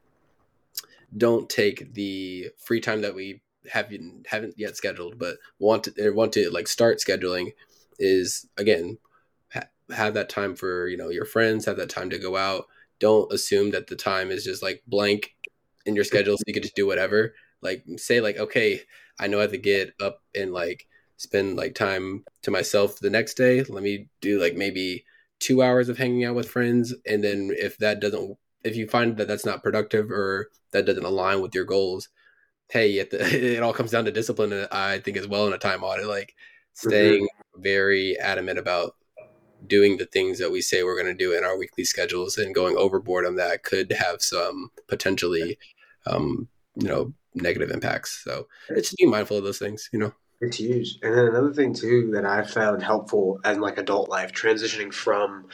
don't 1.18 1.50
take 1.50 1.96
the 1.96 2.50
free 2.64 2.80
time 2.80 3.02
that 3.02 3.16
we 3.16 3.42
haven't 3.72 4.28
haven't 4.28 4.54
yet 4.58 4.78
scheduled, 4.78 5.18
but 5.18 5.38
want 5.58 5.86
to 5.86 6.12
want 6.12 6.34
to 6.34 6.52
like 6.52 6.68
start 6.68 7.00
scheduling 7.00 7.54
is 7.98 8.46
again 8.58 9.00
have 9.92 10.14
that 10.16 10.30
time 10.30 10.56
for 10.56 10.88
you 10.88 10.98
know 10.98 11.10
your 11.10 11.26
friends, 11.26 11.66
have 11.66 11.78
that 11.78 11.90
time 11.90 12.10
to 12.10 12.20
go 12.20 12.36
out. 12.36 12.66
Don't 13.00 13.32
assume 13.32 13.72
that 13.72 13.88
the 13.88 13.96
time 13.96 14.32
is 14.32 14.44
just 14.44 14.64
like 14.64 14.84
blank 14.88 15.36
in 15.86 15.96
your 15.96 16.04
schedule, 16.04 16.38
so 16.38 16.44
you 16.48 16.54
can 16.54 16.64
just 16.64 16.76
do 16.76 16.88
whatever. 16.88 17.34
Like 17.62 17.84
say 17.98 18.22
like 18.22 18.38
okay, 18.38 18.82
I 19.20 19.28
know 19.28 19.40
I 19.40 19.44
have 19.44 19.52
to 19.52 19.58
get 19.58 19.94
up 20.02 20.22
and 20.34 20.54
like 20.54 20.88
spend 21.18 21.56
like 21.56 21.76
time 21.76 22.24
to 22.44 22.52
myself 22.52 23.00
the 23.00 23.10
next 23.10 23.36
day. 23.36 23.64
Let 23.64 23.84
me 23.84 24.08
do 24.22 24.40
like 24.40 24.56
maybe 24.56 25.06
two 25.40 25.62
hours 25.62 25.90
of 25.90 25.98
hanging 25.98 26.26
out 26.26 26.36
with 26.36 26.50
friends, 26.50 26.94
and 27.06 27.24
then 27.24 27.52
if 27.58 27.78
that 27.80 28.00
doesn't, 28.00 28.38
if 28.64 28.76
you 28.76 28.88
find 28.88 29.18
that 29.18 29.28
that's 29.28 29.46
not 29.46 29.64
productive 29.64 30.12
or 30.12 30.50
that 30.72 30.86
doesn't 30.86 31.06
align 31.06 31.42
with 31.42 31.56
your 31.56 31.66
goals, 31.66 32.10
hey, 32.70 33.04
the, 33.04 33.56
it 33.58 33.64
all 33.64 33.74
comes 33.74 33.92
down 33.92 34.06
to 34.06 34.12
discipline. 34.12 34.68
I 34.72 35.00
think 35.00 35.18
as 35.18 35.28
well 35.28 35.48
in 35.48 35.54
a 35.54 35.58
time 35.58 35.84
audit, 35.84 36.08
like 36.08 36.34
staying 36.74 37.24
mm-hmm. 37.24 37.62
very 37.62 38.18
adamant 38.20 38.60
about 38.60 38.96
doing 39.68 39.98
the 39.98 40.06
things 40.06 40.40
that 40.40 40.52
we 40.52 40.62
say 40.62 40.84
we're 40.84 41.02
going 41.02 41.16
to 41.16 41.24
do 41.24 41.34
in 41.36 41.44
our 41.44 41.58
weekly 41.58 41.84
schedules 41.84 42.38
and 42.38 42.56
going 42.56 42.78
overboard 42.78 43.26
on 43.26 43.36
that 43.36 43.64
could 43.64 43.92
have 43.92 44.22
some 44.22 44.72
potentially, 44.88 45.58
um, 46.06 46.48
you 46.76 46.88
know, 46.88 47.14
negative 47.34 47.70
impacts. 47.70 48.22
So 48.24 48.48
it's 48.70 48.90
just 48.90 48.98
being 48.98 49.12
mindful 49.12 49.38
of 49.38 49.44
those 49.44 49.60
things, 49.60 49.90
you 49.92 50.00
know. 50.00 50.14
It's 50.42 50.58
huge. 50.58 51.00
And 51.02 51.16
then 51.16 51.28
another 51.28 51.54
thing 51.54 51.74
too 51.74 52.12
that 52.14 52.26
I 52.26 52.44
found 52.44 52.84
helpful 52.84 53.40
in 53.46 53.62
like 53.62 53.78
adult 53.78 54.10
life, 54.10 54.32
transitioning 54.34 54.94
from 54.94 55.48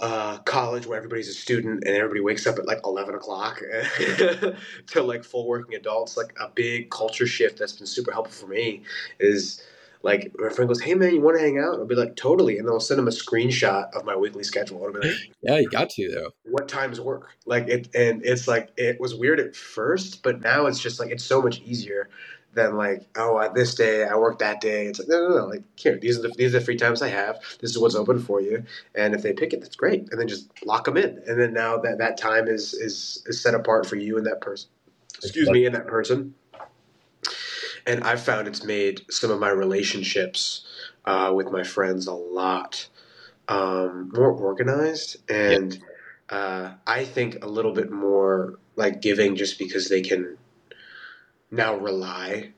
uh, 0.00 0.38
college 0.38 0.86
where 0.86 0.96
everybody's 0.96 1.28
a 1.28 1.34
student 1.34 1.84
and 1.84 1.94
everybody 1.94 2.20
wakes 2.20 2.46
up 2.46 2.58
at 2.58 2.66
like 2.66 2.80
11 2.84 3.14
o'clock 3.14 3.58
to 4.86 5.02
like 5.02 5.22
full 5.22 5.46
working 5.46 5.74
adults, 5.74 6.16
like 6.16 6.34
a 6.40 6.48
big 6.48 6.90
culture 6.90 7.26
shift 7.26 7.58
that's 7.58 7.74
been 7.74 7.86
super 7.86 8.10
helpful 8.10 8.46
for 8.46 8.52
me 8.52 8.82
is 9.18 9.62
like 10.02 10.32
my 10.38 10.48
friend 10.48 10.68
goes, 10.68 10.80
"Hey 10.80 10.94
man, 10.94 11.14
you 11.14 11.20
want 11.20 11.36
to 11.36 11.42
hang 11.42 11.58
out?" 11.58 11.74
I'll 11.74 11.86
be 11.86 11.94
like, 11.94 12.16
"Totally," 12.16 12.58
and 12.58 12.66
then 12.66 12.72
I'll 12.72 12.80
send 12.80 12.98
him 12.98 13.08
a 13.08 13.12
screenshot 13.12 13.92
of 13.94 14.04
my 14.04 14.16
weekly 14.16 14.44
schedule. 14.44 14.84
I'll 14.84 14.92
be 14.92 15.00
like, 15.00 15.16
"Yeah, 15.42 15.58
you 15.58 15.68
got 15.68 15.90
to 15.90 16.10
though." 16.10 16.30
What 16.44 16.68
times 16.68 17.00
work? 17.00 17.28
Like 17.46 17.68
it, 17.68 17.94
and 17.94 18.24
it's 18.24 18.48
like 18.48 18.70
it 18.76 19.00
was 19.00 19.14
weird 19.14 19.40
at 19.40 19.54
first, 19.54 20.22
but 20.22 20.40
now 20.40 20.66
it's 20.66 20.80
just 20.80 21.00
like 21.00 21.10
it's 21.10 21.24
so 21.24 21.42
much 21.42 21.60
easier 21.60 22.08
than 22.54 22.76
like, 22.76 23.06
oh, 23.16 23.50
this 23.54 23.74
day 23.74 24.04
I 24.04 24.16
work 24.16 24.38
that 24.40 24.60
day. 24.60 24.86
It's 24.86 24.98
like 24.98 25.08
no, 25.08 25.28
no, 25.28 25.36
no. 25.36 25.46
Like 25.46 25.62
here, 25.76 25.98
these 25.98 26.18
are 26.18 26.22
the 26.22 26.34
these 26.36 26.54
are 26.54 26.58
the 26.58 26.64
free 26.64 26.76
times 26.76 27.02
I 27.02 27.08
have. 27.08 27.38
This 27.60 27.70
is 27.70 27.78
what's 27.78 27.94
open 27.94 28.18
for 28.18 28.40
you, 28.40 28.64
and 28.94 29.14
if 29.14 29.22
they 29.22 29.32
pick 29.32 29.52
it, 29.52 29.60
that's 29.60 29.76
great. 29.76 30.08
And 30.10 30.20
then 30.20 30.28
just 30.28 30.48
lock 30.64 30.84
them 30.84 30.96
in, 30.96 31.22
and 31.26 31.40
then 31.40 31.52
now 31.52 31.76
that 31.78 31.98
that 31.98 32.16
time 32.16 32.48
is 32.48 32.74
is 32.74 33.22
is 33.26 33.40
set 33.40 33.54
apart 33.54 33.86
for 33.86 33.96
you 33.96 34.16
and 34.16 34.26
that 34.26 34.40
person. 34.40 34.70
Excuse 35.22 35.50
me, 35.50 35.66
and 35.66 35.74
that 35.74 35.86
person. 35.86 36.34
And 37.86 38.04
I've 38.04 38.22
found 38.22 38.48
it's 38.48 38.64
made 38.64 39.02
some 39.10 39.30
of 39.30 39.40
my 39.40 39.50
relationships 39.50 40.66
uh, 41.04 41.32
with 41.34 41.50
my 41.50 41.62
friends 41.62 42.06
a 42.06 42.12
lot 42.14 42.88
um, 43.48 44.10
more 44.14 44.32
organized 44.32 45.16
and. 45.30 45.74
Yep. 45.74 45.82
Uh, 46.32 46.74
I 46.86 47.04
think 47.04 47.44
a 47.44 47.48
little 47.48 47.72
bit 47.72 47.90
more 47.90 48.60
like 48.76 49.02
giving 49.02 49.34
just 49.34 49.58
because 49.58 49.88
they 49.88 50.00
can 50.00 50.38
now 51.50 51.76
rely 51.76 52.52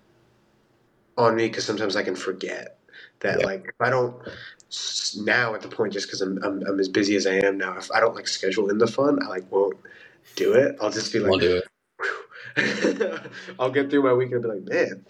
on 1.17 1.37
me 1.37 1.49
because 1.49 1.65
sometimes 1.65 1.97
I 1.97 2.03
can 2.03 2.15
forget 2.15 2.79
that 3.21 3.45
like 3.45 3.65
if 3.69 3.81
I 3.81 3.91
don't 3.91 4.17
now 5.19 5.55
at 5.55 5.61
the 5.63 5.69
point 5.69 5.93
just 5.93 6.07
because 6.07 6.21
I'm, 6.21 6.43
I'm, 6.43 6.63
I'm 6.67 6.81
as 6.81 6.89
busy 6.89 7.17
as 7.17 7.27
I 7.27 7.35
am 7.35 7.59
now 7.59 7.77
if 7.77 7.91
I 7.93 8.01
don't 8.01 8.15
like 8.15 8.29
schedule 8.29 8.71
in 8.71 8.79
the 8.79 8.87
fun 8.87 9.19
I 9.23 9.29
like 9.29 9.51
won't 9.51 9.77
do 10.37 10.55
it 10.55 10.77
I'll 10.81 10.91
just 10.91 11.13
be 11.13 11.19
like 11.19 11.41
do 11.41 11.57
it. 11.59 11.65
I'll 13.59 13.71
get 13.71 13.91
through 13.91 14.03
my 14.03 14.13
week 14.13 14.33
and 14.33 14.43
be 14.43 14.49
like 14.49 14.63
man. 14.65 15.05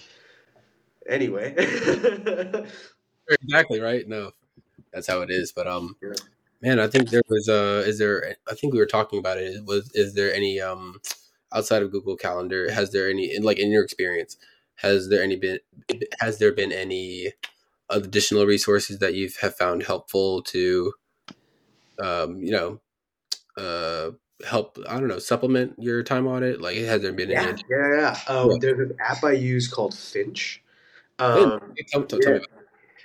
Anyway. 1.08 1.54
Exactly 3.28 3.80
right? 3.80 4.06
No 4.06 4.32
that's 4.92 5.06
how 5.06 5.20
it 5.22 5.30
is 5.30 5.52
but 5.52 5.66
um 5.66 5.96
yeah. 6.02 6.12
man 6.60 6.80
I 6.80 6.86
think 6.88 7.10
there 7.10 7.22
was 7.28 7.48
uh 7.48 7.82
is 7.86 7.98
there 7.98 8.36
I 8.50 8.54
think 8.54 8.72
we 8.72 8.78
were 8.78 8.86
talking 8.86 9.18
about 9.18 9.38
it. 9.38 9.64
Was 9.64 9.90
is 9.94 10.14
there 10.14 10.34
any 10.34 10.60
um 10.60 11.00
outside 11.54 11.82
of 11.82 11.92
Google 11.92 12.16
Calendar, 12.16 12.70
has 12.70 12.90
there 12.90 13.08
any 13.08 13.38
like 13.38 13.58
in 13.58 13.70
your 13.70 13.84
experience, 13.84 14.36
has 14.76 15.08
there 15.08 15.22
any 15.22 15.36
been 15.36 15.60
has 16.20 16.38
there 16.38 16.52
been 16.52 16.72
any 16.72 17.32
additional 17.90 18.46
resources 18.46 18.98
that 18.98 19.14
you 19.14 19.30
have 19.40 19.54
found 19.56 19.82
helpful 19.84 20.42
to 20.42 20.92
um, 22.00 22.42
you 22.42 22.50
know, 22.50 22.80
uh 23.56 24.10
help 24.44 24.78
I 24.88 24.98
don't 24.98 25.08
know 25.08 25.18
supplement 25.18 25.74
your 25.78 26.02
time 26.02 26.26
audit 26.26 26.60
Like, 26.60 26.76
it 26.76 26.86
has 26.86 27.02
there 27.02 27.12
been 27.12 27.30
yeah? 27.30 27.56
Yeah, 27.68 27.94
yeah. 27.94 28.18
Um, 28.28 28.50
yeah. 28.50 28.56
There's 28.60 28.90
an 28.90 28.96
app 29.00 29.22
I 29.24 29.32
use 29.32 29.68
called 29.68 29.94
Finch. 29.94 30.62
Um, 31.18 31.60
tell, 31.90 32.02
tell, 32.04 32.18
tell 32.18 32.34
yeah. 32.34 32.40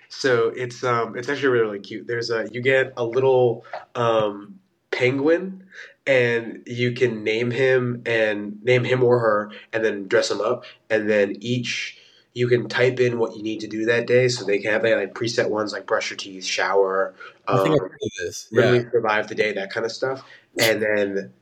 So 0.10 0.50
it's 0.56 0.84
um 0.84 1.18
it's 1.18 1.30
actually 1.30 1.50
really, 1.50 1.66
really 1.66 1.80
cute. 1.80 2.08
There's 2.08 2.30
a 2.30 2.48
you 2.52 2.62
get 2.62 2.94
a 2.98 3.04
little 3.04 3.66
um 3.96 4.60
penguin 4.92 5.64
and 6.06 6.64
you 6.66 6.94
can 6.94 7.24
name 7.24 7.52
him 7.52 8.02
and 8.06 8.64
name 8.64 8.84
him 8.84 9.04
or 9.04 9.20
her 9.20 9.52
and 9.74 9.84
then 9.84 10.08
dress 10.08 10.32
him 10.32 10.40
up 10.40 10.64
and 10.90 11.10
then 11.10 11.36
each 11.42 12.00
you 12.38 12.48
can 12.48 12.70
type 12.70 13.00
in 13.00 13.18
what 13.18 13.36
you 13.36 13.42
need 13.42 13.60
to 13.60 13.68
do 13.68 13.86
that 13.86 14.06
day 14.06 14.28
so 14.28 14.46
they 14.46 14.60
can 14.60 14.72
have 14.72 14.84
like 14.84 15.14
preset 15.14 15.50
ones 15.50 15.74
like 15.74 15.86
brush 15.86 16.10
your 16.10 16.18
teeth 16.18 16.46
shower 16.46 17.14
um, 17.48 17.60
I 17.60 17.64
think 17.64 17.82
I 17.82 17.88
this. 18.24 18.48
Yeah. 18.52 18.62
really 18.62 18.90
survive 18.92 19.28
the 19.28 19.36
day 19.36 19.54
that 19.54 19.72
kind 19.72 19.86
of 19.86 19.92
stuff 19.92 20.24
and 20.60 20.82
then 20.82 21.34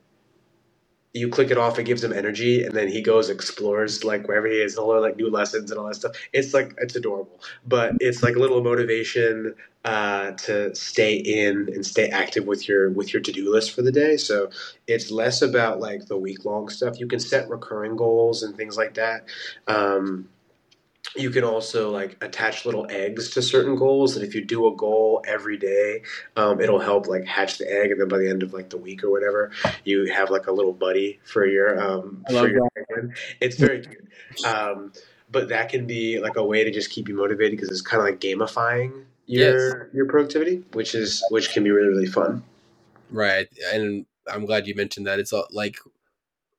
you 1.16 1.30
click 1.30 1.50
it 1.50 1.56
off, 1.56 1.78
it 1.78 1.84
gives 1.84 2.04
him 2.04 2.12
energy, 2.12 2.62
and 2.62 2.74
then 2.74 2.88
he 2.88 3.00
goes 3.00 3.30
explores 3.30 4.04
like 4.04 4.28
wherever 4.28 4.46
he 4.46 4.56
is, 4.56 4.74
he'll 4.74 4.86
learn 4.86 5.00
like 5.00 5.16
new 5.16 5.30
lessons 5.30 5.70
and 5.70 5.80
all 5.80 5.86
that 5.86 5.94
stuff. 5.94 6.12
It's 6.32 6.52
like 6.52 6.74
it's 6.78 6.94
adorable, 6.94 7.40
but 7.66 7.94
it's 8.00 8.22
like 8.22 8.36
a 8.36 8.38
little 8.38 8.62
motivation 8.62 9.54
uh, 9.84 10.32
to 10.32 10.74
stay 10.74 11.14
in 11.14 11.70
and 11.72 11.86
stay 11.86 12.08
active 12.08 12.46
with 12.46 12.68
your 12.68 12.90
with 12.90 13.14
your 13.14 13.22
to 13.22 13.32
do 13.32 13.50
list 13.50 13.74
for 13.74 13.82
the 13.82 13.92
day. 13.92 14.16
So 14.18 14.50
it's 14.86 15.10
less 15.10 15.40
about 15.40 15.80
like 15.80 16.06
the 16.06 16.18
week 16.18 16.44
long 16.44 16.68
stuff. 16.68 17.00
You 17.00 17.06
can 17.06 17.20
set 17.20 17.48
recurring 17.48 17.96
goals 17.96 18.42
and 18.42 18.54
things 18.54 18.76
like 18.76 18.94
that. 18.94 19.24
Um, 19.66 20.28
you 21.14 21.30
can 21.30 21.44
also 21.44 21.90
like 21.90 22.16
attach 22.22 22.64
little 22.64 22.86
eggs 22.90 23.30
to 23.30 23.42
certain 23.42 23.76
goals 23.76 24.16
and 24.16 24.24
if 24.26 24.34
you 24.34 24.44
do 24.44 24.66
a 24.66 24.74
goal 24.74 25.22
every 25.26 25.56
day 25.56 26.02
um, 26.36 26.60
it'll 26.60 26.80
help 26.80 27.06
like 27.06 27.24
hatch 27.24 27.58
the 27.58 27.70
egg 27.70 27.90
and 27.90 28.00
then 28.00 28.08
by 28.08 28.18
the 28.18 28.28
end 28.28 28.42
of 28.42 28.52
like 28.52 28.70
the 28.70 28.76
week 28.76 29.04
or 29.04 29.10
whatever 29.10 29.50
you 29.84 30.12
have 30.12 30.30
like 30.30 30.46
a 30.46 30.52
little 30.52 30.72
buddy 30.72 31.18
for 31.24 31.46
your 31.46 31.80
um 31.80 32.24
for 32.28 32.48
your 32.48 32.68
it's 33.40 33.56
very 33.56 33.82
cute 33.82 34.08
um, 34.44 34.92
but 35.30 35.48
that 35.48 35.68
can 35.68 35.86
be 35.86 36.18
like 36.20 36.36
a 36.36 36.44
way 36.44 36.64
to 36.64 36.70
just 36.70 36.90
keep 36.90 37.08
you 37.08 37.16
motivated 37.16 37.52
because 37.52 37.70
it's 37.70 37.82
kind 37.82 38.00
of 38.00 38.08
like 38.08 38.20
gamifying 38.20 39.04
your 39.26 39.78
yes. 39.78 39.86
your 39.92 40.06
productivity 40.06 40.64
which 40.72 40.94
is 40.94 41.24
which 41.30 41.52
can 41.52 41.64
be 41.64 41.70
really 41.70 41.88
really 41.88 42.06
fun. 42.06 42.42
Right 43.10 43.48
and 43.72 44.06
i'm 44.28 44.46
glad 44.46 44.66
you 44.66 44.74
mentioned 44.74 45.06
that. 45.06 45.18
It's 45.18 45.32
like 45.50 45.78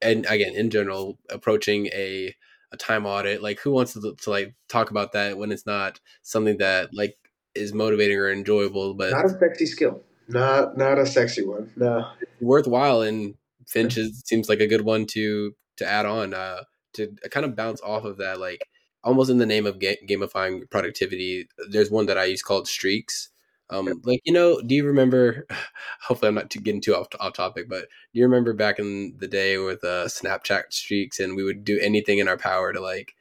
and 0.01 0.25
again 0.27 0.53
in 0.53 0.69
general 0.69 1.17
approaching 1.29 1.87
a 1.87 2.35
a 2.71 2.77
time 2.77 3.05
audit. 3.05 3.41
Like, 3.41 3.59
who 3.59 3.71
wants 3.71 3.93
to, 3.93 4.15
to 4.15 4.29
like 4.29 4.55
talk 4.67 4.91
about 4.91 5.13
that 5.13 5.37
when 5.37 5.51
it's 5.51 5.65
not 5.65 5.99
something 6.21 6.57
that 6.57 6.93
like 6.93 7.17
is 7.55 7.73
motivating 7.73 8.17
or 8.17 8.29
enjoyable? 8.29 8.93
But 8.93 9.11
not 9.11 9.25
a 9.25 9.29
sexy 9.29 9.65
skill. 9.65 10.03
Not 10.27 10.77
not 10.77 10.97
a 10.97 11.05
sexy 11.05 11.45
one. 11.45 11.71
No, 11.75 12.09
worthwhile. 12.41 13.01
And 13.01 13.35
Finch 13.67 13.97
is, 13.97 14.21
seems 14.25 14.49
like 14.49 14.59
a 14.59 14.67
good 14.67 14.81
one 14.81 15.05
to 15.07 15.55
to 15.77 15.85
add 15.85 16.05
on 16.05 16.33
uh, 16.33 16.63
to 16.93 17.15
kind 17.31 17.45
of 17.45 17.55
bounce 17.55 17.81
off 17.81 18.03
of 18.03 18.17
that. 18.17 18.39
Like 18.39 18.61
almost 19.03 19.29
in 19.29 19.37
the 19.37 19.45
name 19.45 19.65
of 19.65 19.79
ga- 19.79 19.99
gamifying 20.07 20.69
productivity. 20.69 21.47
There's 21.69 21.89
one 21.89 22.07
that 22.07 22.17
I 22.17 22.25
use 22.25 22.41
called 22.41 22.67
Streaks. 22.67 23.29
Um, 23.69 24.01
like 24.05 24.21
you 24.23 24.33
know, 24.33 24.61
do 24.61 24.75
you 24.75 24.85
remember? 24.85 25.45
Hopefully, 26.01 26.29
I'm 26.29 26.35
not 26.35 26.49
too, 26.49 26.59
getting 26.59 26.81
too 26.81 26.95
off, 26.95 27.07
off 27.19 27.33
topic, 27.33 27.67
but 27.69 27.81
do 27.81 28.19
you 28.19 28.23
remember 28.23 28.53
back 28.53 28.79
in 28.79 29.15
the 29.17 29.27
day 29.27 29.57
with 29.57 29.83
uh, 29.83 30.05
Snapchat 30.05 30.71
streaks, 30.71 31.19
and 31.19 31.35
we 31.35 31.43
would 31.43 31.63
do 31.63 31.79
anything 31.79 32.19
in 32.19 32.27
our 32.27 32.37
power 32.37 32.71
to 32.71 32.79
like 32.79 33.13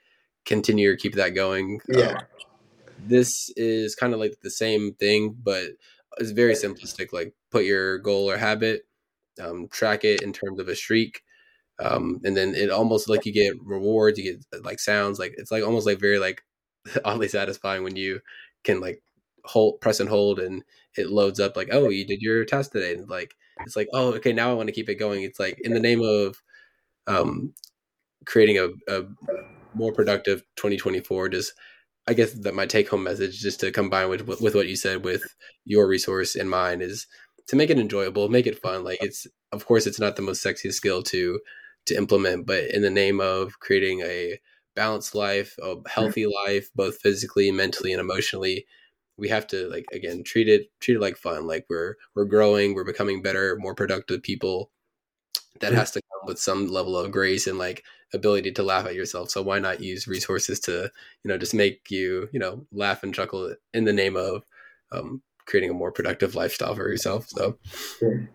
continue 0.44 0.90
or 0.90 0.96
keep 0.96 1.14
that 1.14 1.30
going? 1.30 1.80
Yeah. 1.88 2.10
Um, 2.10 2.18
this 2.98 3.50
is 3.56 3.94
kind 3.94 4.14
of 4.14 4.20
like 4.20 4.40
the 4.42 4.50
same 4.50 4.94
thing, 4.94 5.36
but 5.42 5.70
it's 6.18 6.30
very 6.30 6.54
simplistic. 6.54 7.12
Like 7.12 7.34
put 7.50 7.64
your 7.64 7.98
goal 7.98 8.30
or 8.30 8.36
habit, 8.36 8.86
um, 9.40 9.68
track 9.68 10.04
it 10.04 10.22
in 10.22 10.32
terms 10.32 10.60
of 10.60 10.68
a 10.68 10.76
streak, 10.76 11.22
um, 11.78 12.20
and 12.24 12.36
then 12.36 12.54
it 12.54 12.70
almost 12.70 13.08
like 13.08 13.26
you 13.26 13.32
get 13.32 13.54
rewards, 13.62 14.18
you 14.18 14.38
get 14.52 14.64
like 14.64 14.80
sounds, 14.80 15.18
like 15.18 15.34
it's 15.36 15.50
like 15.50 15.64
almost 15.64 15.86
like 15.86 16.00
very 16.00 16.18
like 16.18 16.42
oddly 17.04 17.28
satisfying 17.28 17.82
when 17.82 17.96
you 17.96 18.20
can 18.64 18.80
like 18.80 19.02
hold 19.46 19.80
press 19.80 20.00
and 20.00 20.08
hold 20.08 20.38
and 20.38 20.62
it 20.96 21.10
loads 21.10 21.40
up 21.40 21.56
like 21.56 21.68
oh 21.72 21.88
you 21.88 22.06
did 22.06 22.20
your 22.20 22.44
test 22.44 22.72
today 22.72 22.94
and 22.94 23.08
like 23.08 23.34
it's 23.60 23.76
like 23.76 23.88
oh 23.92 24.12
okay 24.14 24.32
now 24.32 24.50
i 24.50 24.54
want 24.54 24.68
to 24.68 24.72
keep 24.74 24.88
it 24.88 24.96
going. 24.96 25.22
It's 25.22 25.40
like 25.40 25.58
in 25.62 25.72
the 25.72 25.80
name 25.80 26.02
of 26.02 26.42
um 27.06 27.54
creating 28.24 28.58
a, 28.58 28.68
a 28.92 29.04
more 29.74 29.92
productive 29.92 30.42
2024 30.56 31.28
just 31.28 31.52
i 32.08 32.14
guess 32.14 32.32
that 32.32 32.54
my 32.54 32.66
take 32.66 32.88
home 32.88 33.04
message 33.04 33.40
just 33.40 33.60
to 33.60 33.70
combine 33.70 34.08
with 34.08 34.26
with 34.26 34.54
what 34.54 34.68
you 34.68 34.76
said 34.76 35.04
with 35.04 35.22
your 35.64 35.86
resource 35.86 36.34
in 36.34 36.48
mind 36.48 36.82
is 36.82 37.06
to 37.46 37.56
make 37.56 37.70
it 37.70 37.78
enjoyable 37.78 38.28
make 38.28 38.46
it 38.46 38.58
fun 38.58 38.82
like 38.82 38.98
it's 39.00 39.26
of 39.52 39.66
course 39.66 39.86
it's 39.86 40.00
not 40.00 40.16
the 40.16 40.22
most 40.22 40.44
sexiest 40.44 40.74
skill 40.74 41.02
to 41.02 41.38
to 41.84 41.96
implement 41.96 42.46
but 42.46 42.64
in 42.70 42.82
the 42.82 42.90
name 42.90 43.20
of 43.20 43.60
creating 43.60 44.00
a 44.00 44.40
balanced 44.74 45.14
life 45.14 45.56
a 45.62 45.76
healthy 45.88 46.26
life 46.26 46.70
both 46.74 46.98
physically 46.98 47.50
mentally 47.52 47.92
and 47.92 48.00
emotionally 48.00 48.66
we 49.16 49.28
have 49.28 49.46
to 49.48 49.68
like 49.68 49.86
again 49.92 50.22
treat 50.24 50.48
it 50.48 50.70
treat 50.80 50.96
it 50.96 51.00
like 51.00 51.16
fun. 51.16 51.46
Like 51.46 51.66
we're 51.68 51.94
we're 52.14 52.24
growing, 52.24 52.74
we're 52.74 52.84
becoming 52.84 53.22
better, 53.22 53.56
more 53.56 53.74
productive 53.74 54.22
people. 54.22 54.70
That 55.60 55.72
has 55.72 55.90
to 55.92 56.02
come 56.02 56.26
with 56.26 56.38
some 56.38 56.68
level 56.68 56.98
of 56.98 57.10
grace 57.10 57.46
and 57.46 57.58
like 57.58 57.82
ability 58.12 58.52
to 58.52 58.62
laugh 58.62 58.84
at 58.86 58.94
yourself. 58.94 59.30
So 59.30 59.40
why 59.40 59.58
not 59.58 59.80
use 59.80 60.06
resources 60.06 60.60
to 60.60 60.90
you 61.24 61.28
know 61.28 61.38
just 61.38 61.54
make 61.54 61.90
you 61.90 62.28
you 62.32 62.38
know 62.38 62.66
laugh 62.72 63.02
and 63.02 63.14
chuckle 63.14 63.54
in 63.72 63.84
the 63.84 63.92
name 63.92 64.16
of 64.16 64.44
um, 64.92 65.22
creating 65.46 65.70
a 65.70 65.74
more 65.74 65.92
productive 65.92 66.34
lifestyle 66.34 66.74
for 66.74 66.88
yourself. 66.88 67.28
So 67.28 67.58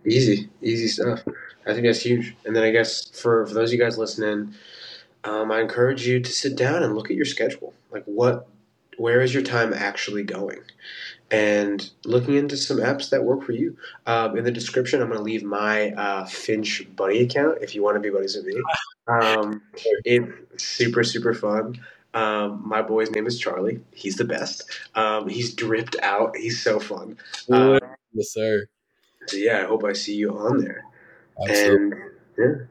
easy, 0.05 0.49
easy 0.61 0.87
stuff. 0.87 1.21
I 1.65 1.73
think 1.73 1.85
that's 1.85 2.01
huge. 2.01 2.35
And 2.45 2.55
then 2.55 2.63
I 2.63 2.71
guess 2.71 3.09
for 3.11 3.45
for 3.45 3.53
those 3.53 3.69
of 3.69 3.73
you 3.73 3.83
guys 3.83 3.97
listening, 3.97 4.55
um, 5.23 5.51
I 5.51 5.59
encourage 5.59 6.07
you 6.07 6.19
to 6.19 6.31
sit 6.31 6.55
down 6.55 6.83
and 6.83 6.95
look 6.95 7.11
at 7.11 7.15
your 7.15 7.25
schedule. 7.25 7.73
Like 7.91 8.03
what, 8.05 8.47
where 9.01 9.21
is 9.21 9.33
your 9.33 9.41
time 9.43 9.73
actually 9.73 10.23
going? 10.23 10.59
And 11.31 11.89
looking 12.05 12.35
into 12.35 12.55
some 12.55 12.77
apps 12.77 13.09
that 13.09 13.23
work 13.23 13.41
for 13.41 13.53
you. 13.53 13.75
Um, 14.05 14.37
in 14.37 14.43
the 14.43 14.51
description, 14.51 15.01
I'm 15.01 15.07
going 15.07 15.17
to 15.17 15.23
leave 15.23 15.43
my 15.43 15.91
uh, 15.91 16.25
Finch 16.25 16.87
buddy 16.95 17.23
account 17.23 17.59
if 17.61 17.73
you 17.73 17.81
want 17.81 17.95
to 17.95 17.99
be 17.99 18.09
buddies 18.09 18.35
with 18.35 18.45
me. 18.45 18.61
Um, 19.07 19.63
it's 19.73 20.63
super 20.63 21.03
super 21.03 21.33
fun. 21.33 21.75
Um, 22.13 22.61
my 22.63 22.83
boy's 22.83 23.09
name 23.09 23.25
is 23.25 23.37
Charlie. 23.37 23.81
He's 23.91 24.15
the 24.15 24.23
best. 24.23 24.63
Um, 24.93 25.27
he's 25.27 25.55
dripped 25.55 25.95
out. 26.03 26.37
He's 26.37 26.61
so 26.61 26.79
fun. 26.79 27.17
Um, 27.49 27.79
yes, 28.13 28.31
sir. 28.31 28.67
So 29.25 29.37
yeah, 29.37 29.63
I 29.63 29.65
hope 29.65 29.83
I 29.83 29.93
see 29.93 30.15
you 30.15 30.37
on 30.37 30.59
there. 30.59 30.85
Absolutely. 31.41 31.75
And 31.75 31.93
yeah. 32.37 32.65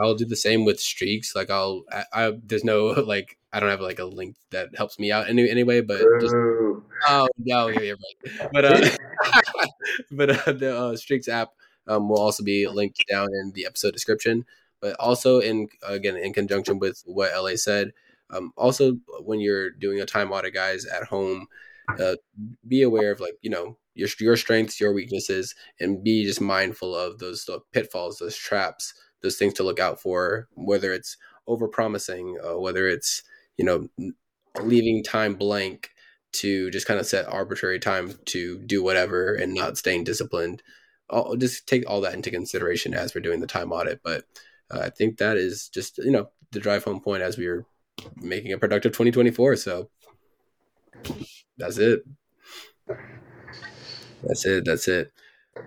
I'll 0.00 0.14
do 0.14 0.24
the 0.24 0.36
same 0.36 0.64
with 0.64 0.80
streaks. 0.80 1.34
Like 1.34 1.50
I'll, 1.50 1.84
I, 1.90 2.04
I, 2.12 2.32
there's 2.44 2.64
no 2.64 2.86
like, 3.06 3.38
I 3.52 3.60
don't 3.60 3.70
have 3.70 3.80
like 3.80 3.98
a 3.98 4.04
link 4.04 4.36
that 4.50 4.76
helps 4.76 4.98
me 4.98 5.10
out 5.10 5.28
any, 5.28 5.48
anyway, 5.48 5.80
but 5.80 6.02
just, 6.20 6.34
oh 6.34 7.28
no, 7.38 7.68
you're 7.68 7.96
right. 7.96 8.50
But, 8.52 8.64
uh, 8.64 8.90
but 10.10 10.48
uh, 10.48 10.52
the 10.52 10.78
uh, 10.78 10.96
streaks 10.96 11.28
app 11.28 11.50
um, 11.86 12.08
will 12.08 12.20
also 12.20 12.44
be 12.44 12.66
linked 12.68 13.04
down 13.08 13.28
in 13.42 13.52
the 13.54 13.66
episode 13.66 13.92
description. 13.92 14.44
But 14.80 14.94
also 15.00 15.40
in 15.40 15.68
again 15.82 16.16
in 16.16 16.32
conjunction 16.32 16.78
with 16.78 17.02
what 17.04 17.32
LA 17.34 17.56
said, 17.56 17.92
um, 18.30 18.52
also, 18.56 18.98
when 19.20 19.40
you're 19.40 19.70
doing 19.70 20.00
a 20.00 20.06
time 20.06 20.32
audit, 20.32 20.54
guys, 20.54 20.84
at 20.84 21.04
home, 21.04 21.46
uh, 21.98 22.16
be 22.66 22.82
aware 22.82 23.10
of 23.10 23.20
like 23.20 23.34
you 23.40 23.50
know 23.50 23.78
your 23.94 24.08
your 24.20 24.36
strengths, 24.36 24.80
your 24.80 24.92
weaknesses, 24.92 25.54
and 25.80 26.04
be 26.04 26.24
just 26.24 26.40
mindful 26.40 26.94
of 26.94 27.18
those 27.18 27.44
the 27.44 27.60
pitfalls, 27.72 28.18
those 28.18 28.36
traps, 28.36 28.92
those 29.22 29.36
things 29.36 29.54
to 29.54 29.62
look 29.62 29.80
out 29.80 30.00
for. 30.00 30.48
Whether 30.54 30.92
it's 30.92 31.16
over 31.46 31.68
promising, 31.68 32.38
uh, 32.44 32.58
whether 32.58 32.86
it's 32.88 33.22
you 33.56 33.64
know 33.64 33.88
leaving 34.60 35.02
time 35.02 35.34
blank 35.34 35.90
to 36.30 36.70
just 36.70 36.86
kind 36.86 37.00
of 37.00 37.06
set 37.06 37.26
arbitrary 37.26 37.78
time 37.78 38.14
to 38.26 38.58
do 38.58 38.82
whatever 38.82 39.34
and 39.34 39.54
not 39.54 39.78
staying 39.78 40.04
disciplined. 40.04 40.62
I'll 41.10 41.36
just 41.36 41.66
take 41.66 41.88
all 41.88 42.02
that 42.02 42.14
into 42.14 42.30
consideration 42.30 42.92
as 42.92 43.14
we're 43.14 43.22
doing 43.22 43.40
the 43.40 43.46
time 43.46 43.72
audit. 43.72 44.00
But 44.02 44.24
uh, 44.70 44.80
I 44.80 44.90
think 44.90 45.18
that 45.18 45.36
is 45.36 45.68
just 45.68 45.98
you 45.98 46.10
know 46.10 46.30
the 46.52 46.60
drive 46.60 46.84
home 46.84 47.00
point 47.00 47.22
as 47.22 47.36
we 47.38 47.46
are 47.46 47.64
making 48.16 48.52
a 48.52 48.58
productive 48.58 48.92
2024. 48.92 49.56
So 49.56 49.90
that's 51.56 51.78
it. 51.78 52.02
That's 54.22 54.44
it. 54.46 54.64
That's 54.64 54.88
it. 54.88 55.12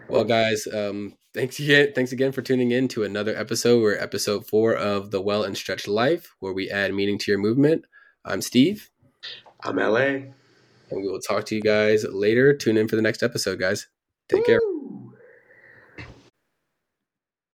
Well, 0.10 0.24
guys, 0.24 0.68
um, 0.68 1.18
thanks 1.34 1.60
again. 1.60 1.92
Thanks 1.94 2.12
again 2.12 2.32
for 2.32 2.42
tuning 2.42 2.72
in 2.72 2.88
to 2.90 3.04
another 3.04 3.36
episode. 3.36 3.82
We're 3.82 3.98
episode 3.98 4.48
four 4.48 4.76
of 4.76 5.12
the 5.12 5.22
Well 5.22 5.44
and 5.44 5.58
Stretched 5.58 5.88
Life, 5.88 6.36
where 6.40 6.54
we 6.54 6.70
add 6.70 6.94
meaning 6.94 7.18
to 7.20 7.32
your 7.32 7.40
movement. 7.40 7.86
I'm 8.26 8.42
Steve. 8.42 8.90
I'm 9.64 9.78
LA. 9.78 10.00
And 10.92 11.02
we 11.02 11.08
will 11.08 11.20
talk 11.22 11.46
to 11.46 11.56
you 11.56 11.62
guys 11.62 12.04
later. 12.04 12.54
Tune 12.54 12.78
in 12.78 12.88
for 12.88 12.96
the 12.96 13.02
next 13.02 13.24
episode, 13.24 13.60
guys. 13.60 13.88
Take 14.30 14.40
Woo! 14.40 14.46
care. 14.46 14.71